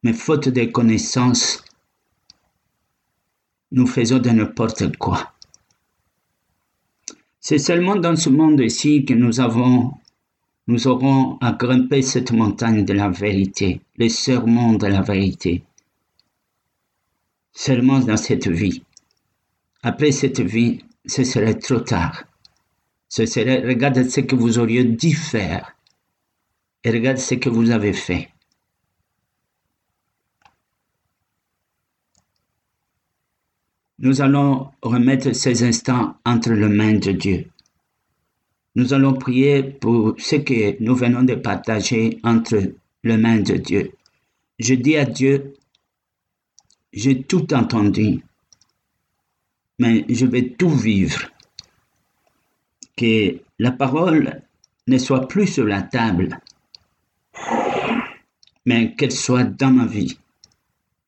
Mais 0.02 0.12
faute 0.12 0.48
de 0.48 0.64
connaissances, 0.64 1.64
nous 3.72 3.86
faisons 3.86 4.18
de 4.18 4.30
n'importe 4.30 4.96
quoi. 4.96 5.32
C'est 7.40 7.58
seulement 7.58 7.96
dans 7.96 8.16
ce 8.16 8.28
monde 8.28 8.60
ici 8.60 9.04
que 9.04 9.14
nous 9.14 9.40
avons, 9.40 9.94
aurons 10.84 11.38
à 11.40 11.52
grimper 11.52 12.02
cette 12.02 12.32
montagne 12.32 12.84
de 12.84 12.92
la 12.92 13.08
vérité, 13.08 13.80
le 13.96 14.08
serment 14.08 14.74
de 14.74 14.86
la 14.86 15.00
vérité. 15.00 15.62
Seulement 17.52 18.00
dans 18.00 18.18
cette 18.18 18.48
vie. 18.48 18.82
Après 19.82 20.12
cette 20.12 20.40
vie, 20.40 20.84
ce 21.06 21.24
serait 21.24 21.58
trop 21.58 21.80
tard. 21.80 22.24
Ce 23.08 23.26
serait, 23.26 23.66
regarde 23.66 24.08
ce 24.08 24.20
que 24.20 24.36
vous 24.36 24.58
auriez 24.58 24.84
dû 24.84 25.14
faire 25.14 25.76
et 26.84 26.90
regarde 26.90 27.18
ce 27.18 27.34
que 27.34 27.48
vous 27.48 27.70
avez 27.70 27.92
fait. 27.92 28.28
nous 33.98 34.20
allons 34.20 34.70
remettre 34.82 35.32
ces 35.34 35.64
instants 35.64 36.16
entre 36.24 36.52
les 36.52 36.68
mains 36.68 36.94
de 36.94 37.12
Dieu. 37.12 37.50
Nous 38.76 38.94
allons 38.94 39.14
prier 39.14 39.62
pour 39.64 40.14
ce 40.18 40.36
que 40.36 40.80
nous 40.82 40.94
venons 40.94 41.24
de 41.24 41.34
partager 41.34 42.20
entre 42.22 42.60
les 43.02 43.16
mains 43.16 43.40
de 43.40 43.54
Dieu. 43.54 43.92
Je 44.58 44.74
dis 44.74 44.96
à 44.96 45.04
Dieu, 45.04 45.54
j'ai 46.92 47.22
tout 47.22 47.52
entendu, 47.54 48.22
mais 49.80 50.04
je 50.08 50.26
vais 50.26 50.50
tout 50.50 50.70
vivre. 50.70 51.28
Que 52.98 53.40
la 53.58 53.70
parole 53.70 54.42
ne 54.88 54.98
soit 54.98 55.28
plus 55.28 55.46
sur 55.46 55.64
la 55.64 55.82
table, 55.82 56.40
mais 58.66 58.94
qu'elle 58.96 59.12
soit 59.12 59.44
dans 59.44 59.70
ma 59.70 59.86
vie. 59.86 60.18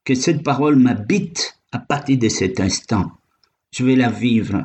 Que 0.04 0.14
cette 0.14 0.44
parole 0.44 0.76
m'habite 0.76 1.58
à 1.72 1.80
partir 1.80 2.18
de 2.18 2.28
cet 2.28 2.60
instant. 2.60 3.10
Je 3.72 3.84
vais 3.84 3.96
la 3.96 4.10
vivre 4.10 4.64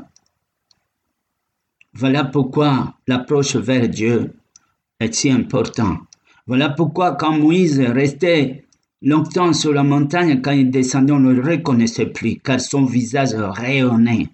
voilà 1.98 2.26
pourquoi 2.26 2.94
l'approche 3.08 3.56
vers 3.56 3.88
Dieu 3.88 4.34
est 5.00 5.14
si 5.14 5.32
importante. 5.32 6.00
Voilà 6.46 6.70
pourquoi 6.70 7.16
quand 7.16 7.40
Moïse 7.40 7.80
restait 7.80 8.66
longtemps 9.02 9.54
sur 9.54 9.72
la 9.72 9.84
montagne, 9.84 10.42
quand 10.42 10.52
il 10.52 10.70
descendait, 10.70 11.14
on 11.14 11.20
ne 11.20 11.32
le 11.32 11.42
reconnaissait 11.42 12.08
plus, 12.08 12.38
car 12.44 12.60
son 12.60 12.84
visage 12.84 13.34
rayonnait. 13.34 14.28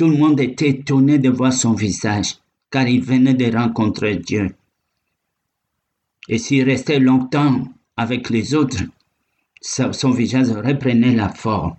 Tout 0.00 0.08
le 0.08 0.16
monde 0.16 0.40
était 0.40 0.70
étonné 0.70 1.18
de 1.18 1.28
voir 1.28 1.52
son 1.52 1.74
visage, 1.74 2.38
car 2.70 2.88
il 2.88 3.02
venait 3.02 3.34
de 3.34 3.54
rencontrer 3.54 4.16
Dieu. 4.16 4.54
Et 6.26 6.38
s'il 6.38 6.64
restait 6.64 6.98
longtemps 6.98 7.68
avec 7.98 8.30
les 8.30 8.54
autres, 8.54 8.82
son 9.60 10.10
visage 10.10 10.48
reprenait 10.52 11.14
la 11.14 11.28
forme. 11.28 11.76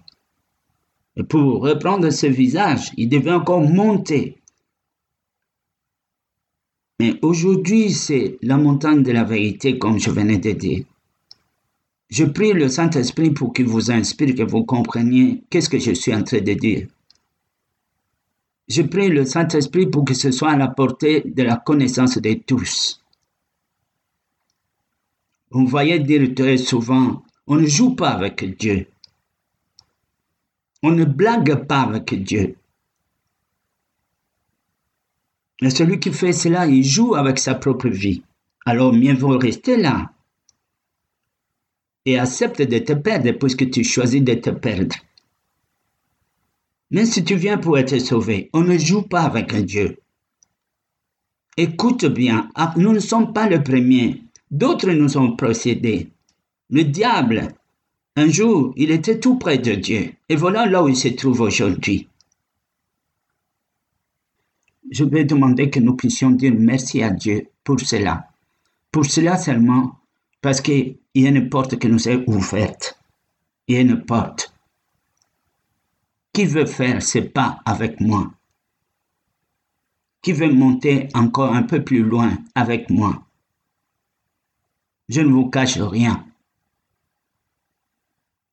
Et 1.15 1.23
pour 1.23 1.63
reprendre 1.63 2.11
ce 2.11 2.27
visage, 2.27 2.91
il 2.95 3.09
devait 3.09 3.33
encore 3.33 3.67
monter. 3.67 4.37
Mais 6.99 7.15
aujourd'hui, 7.23 7.89
c'est 7.89 8.37
la 8.43 8.57
montagne 8.57 9.01
de 9.01 9.11
la 9.11 9.23
vérité, 9.23 9.79
comme 9.79 9.99
je 9.99 10.11
venais 10.11 10.37
de 10.37 10.51
dire. 10.51 10.85
Je 12.11 12.25
prie 12.25 12.53
le 12.53 12.69
Saint-Esprit 12.69 13.31
pour 13.31 13.51
qu'il 13.51 13.65
vous 13.65 13.89
inspire, 13.89 14.35
que 14.35 14.43
vous 14.43 14.63
compreniez 14.63 15.41
qu'est-ce 15.49 15.69
que 15.69 15.79
je 15.79 15.93
suis 15.93 16.13
en 16.13 16.21
train 16.21 16.41
de 16.41 16.53
dire. 16.53 16.85
Je 18.71 18.83
prie 18.83 19.09
le 19.09 19.25
Saint-Esprit 19.25 19.87
pour 19.87 20.05
que 20.05 20.13
ce 20.13 20.31
soit 20.31 20.51
à 20.51 20.55
la 20.55 20.69
portée 20.69 21.23
de 21.25 21.43
la 21.43 21.57
connaissance 21.57 22.17
de 22.17 22.33
tous. 22.35 23.03
Vous 25.49 25.67
voyez 25.67 25.99
dire 25.99 26.33
très 26.33 26.55
souvent, 26.55 27.21
on 27.47 27.57
ne 27.57 27.65
joue 27.67 27.95
pas 27.95 28.11
avec 28.11 28.57
Dieu. 28.57 28.87
On 30.81 30.91
ne 30.91 31.03
blague 31.03 31.67
pas 31.67 31.81
avec 31.81 32.23
Dieu. 32.23 32.55
Mais 35.61 35.69
celui 35.69 35.99
qui 35.99 36.13
fait 36.13 36.31
cela, 36.31 36.65
il 36.65 36.85
joue 36.85 37.15
avec 37.15 37.39
sa 37.39 37.55
propre 37.55 37.89
vie. 37.89 38.23
Alors 38.65 38.93
mieux 38.93 39.15
vaut 39.15 39.37
rester 39.37 39.75
là 39.75 40.13
et 42.05 42.17
accepte 42.17 42.61
de 42.61 42.77
te 42.77 42.93
perdre 42.93 43.33
puisque 43.33 43.69
tu 43.69 43.83
choisis 43.83 44.23
de 44.23 44.35
te 44.35 44.49
perdre. 44.49 44.95
Mais 46.91 47.05
si 47.05 47.23
tu 47.23 47.35
viens 47.35 47.57
pour 47.57 47.77
être 47.77 47.97
sauvé, 47.99 48.49
on 48.53 48.61
ne 48.61 48.77
joue 48.77 49.01
pas 49.01 49.21
avec 49.21 49.53
un 49.53 49.61
Dieu. 49.61 49.97
Écoute 51.57 52.05
bien, 52.05 52.49
ah, 52.55 52.73
nous 52.77 52.93
ne 52.93 52.99
sommes 52.99 53.33
pas 53.33 53.49
le 53.49 53.63
premier. 53.63 54.23
D'autres 54.51 54.91
nous 54.91 55.17
ont 55.17 55.35
procédés. 55.35 56.09
Le 56.69 56.83
diable 56.83 57.55
un 58.17 58.29
jour, 58.29 58.73
il 58.75 58.91
était 58.91 59.19
tout 59.21 59.37
près 59.37 59.57
de 59.57 59.73
Dieu, 59.73 60.11
et 60.27 60.35
voilà 60.35 60.65
là 60.65 60.83
où 60.83 60.89
il 60.89 60.97
se 60.97 61.07
trouve 61.07 61.39
aujourd'hui. 61.39 62.09
Je 64.89 65.05
vais 65.05 65.23
demander 65.23 65.69
que 65.69 65.79
nous 65.79 65.95
puissions 65.95 66.31
dire 66.31 66.53
merci 66.53 67.01
à 67.01 67.09
Dieu 67.09 67.47
pour 67.63 67.79
cela. 67.79 68.27
Pour 68.91 69.05
cela 69.05 69.37
seulement, 69.37 69.97
parce 70.41 70.59
qu'il 70.59 70.97
y 71.15 71.25
a 71.25 71.29
une 71.29 71.47
porte 71.47 71.79
qui 71.79 71.87
nous 71.87 72.09
est 72.09 72.27
ouverte. 72.27 72.99
Il 73.69 73.75
y 73.75 73.77
a 73.77 73.81
une 73.81 74.03
porte. 74.03 74.50
Qui 76.33 76.45
veut 76.45 76.65
faire 76.65 77.03
ce 77.03 77.19
pas 77.19 77.61
avec 77.65 77.99
moi? 77.99 78.31
Qui 80.21 80.33
veut 80.33 80.51
monter 80.51 81.09
encore 81.13 81.53
un 81.53 81.63
peu 81.63 81.83
plus 81.83 82.03
loin 82.03 82.37
avec 82.55 82.89
moi? 82.89 83.25
Je 85.09 85.21
ne 85.21 85.31
vous 85.31 85.49
cache 85.49 85.77
rien 85.77 86.25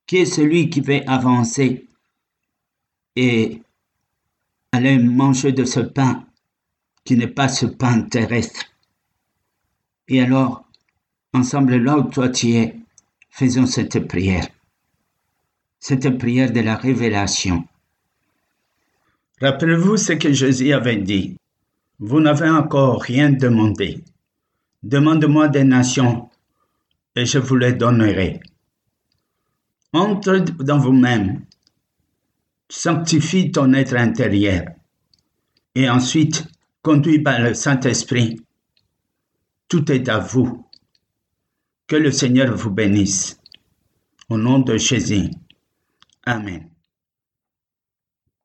qui 0.09 0.17
est 0.17 0.25
celui 0.25 0.71
qui 0.71 0.81
veut 0.81 1.07
avancer 1.07 1.87
et 3.15 3.61
aller 4.71 4.97
manger 4.97 5.51
de 5.51 5.65
ce 5.65 5.81
pain 5.81 6.25
qui 7.03 7.15
n'est 7.15 7.27
pas 7.27 7.47
ce 7.47 7.67
pain 7.67 8.01
terrestre? 8.01 8.65
Et 10.07 10.19
alors, 10.19 10.65
ensemble 11.31 11.75
là 11.75 11.99
où 11.99 12.09
toi 12.09 12.27
tu 12.29 12.53
es, 12.53 12.75
faisons 13.29 13.67
cette 13.67 13.99
prière. 14.07 14.47
Cette 15.79 16.17
prière 16.17 16.51
de 16.51 16.59
la 16.59 16.75
révélation. 16.75 17.65
Rappelez-vous 19.41 19.97
ce 19.97 20.13
que 20.13 20.33
Jésus 20.33 20.73
avait 20.73 20.97
dit. 20.97 21.37
Vous 21.99 22.19
n'avez 22.19 22.49
encore 22.49 23.01
rien 23.01 23.29
demandé. 23.29 24.03
Demande-moi 24.83 25.47
des 25.47 25.63
nations 25.63 26.29
et 27.15 27.25
je 27.25 27.39
vous 27.39 27.55
les 27.55 27.73
donnerai. 27.73 28.39
Entre 29.93 30.39
dans 30.39 30.77
vous-même, 30.77 31.45
sanctifie 32.69 33.51
ton 33.51 33.73
être 33.73 33.95
intérieur 33.95 34.65
et 35.75 35.89
ensuite, 35.89 36.45
conduit 36.81 37.19
par 37.19 37.39
le 37.39 37.53
Saint-Esprit, 37.53 38.41
tout 39.67 39.91
est 39.91 40.09
à 40.09 40.19
vous. 40.19 40.65
Que 41.87 41.95
le 41.95 42.11
Seigneur 42.11 42.55
vous 42.55 42.71
bénisse. 42.71 43.39
Au 44.29 44.37
nom 44.37 44.59
de 44.59 44.77
Jésus. 44.77 45.29
Amén. 46.33 46.61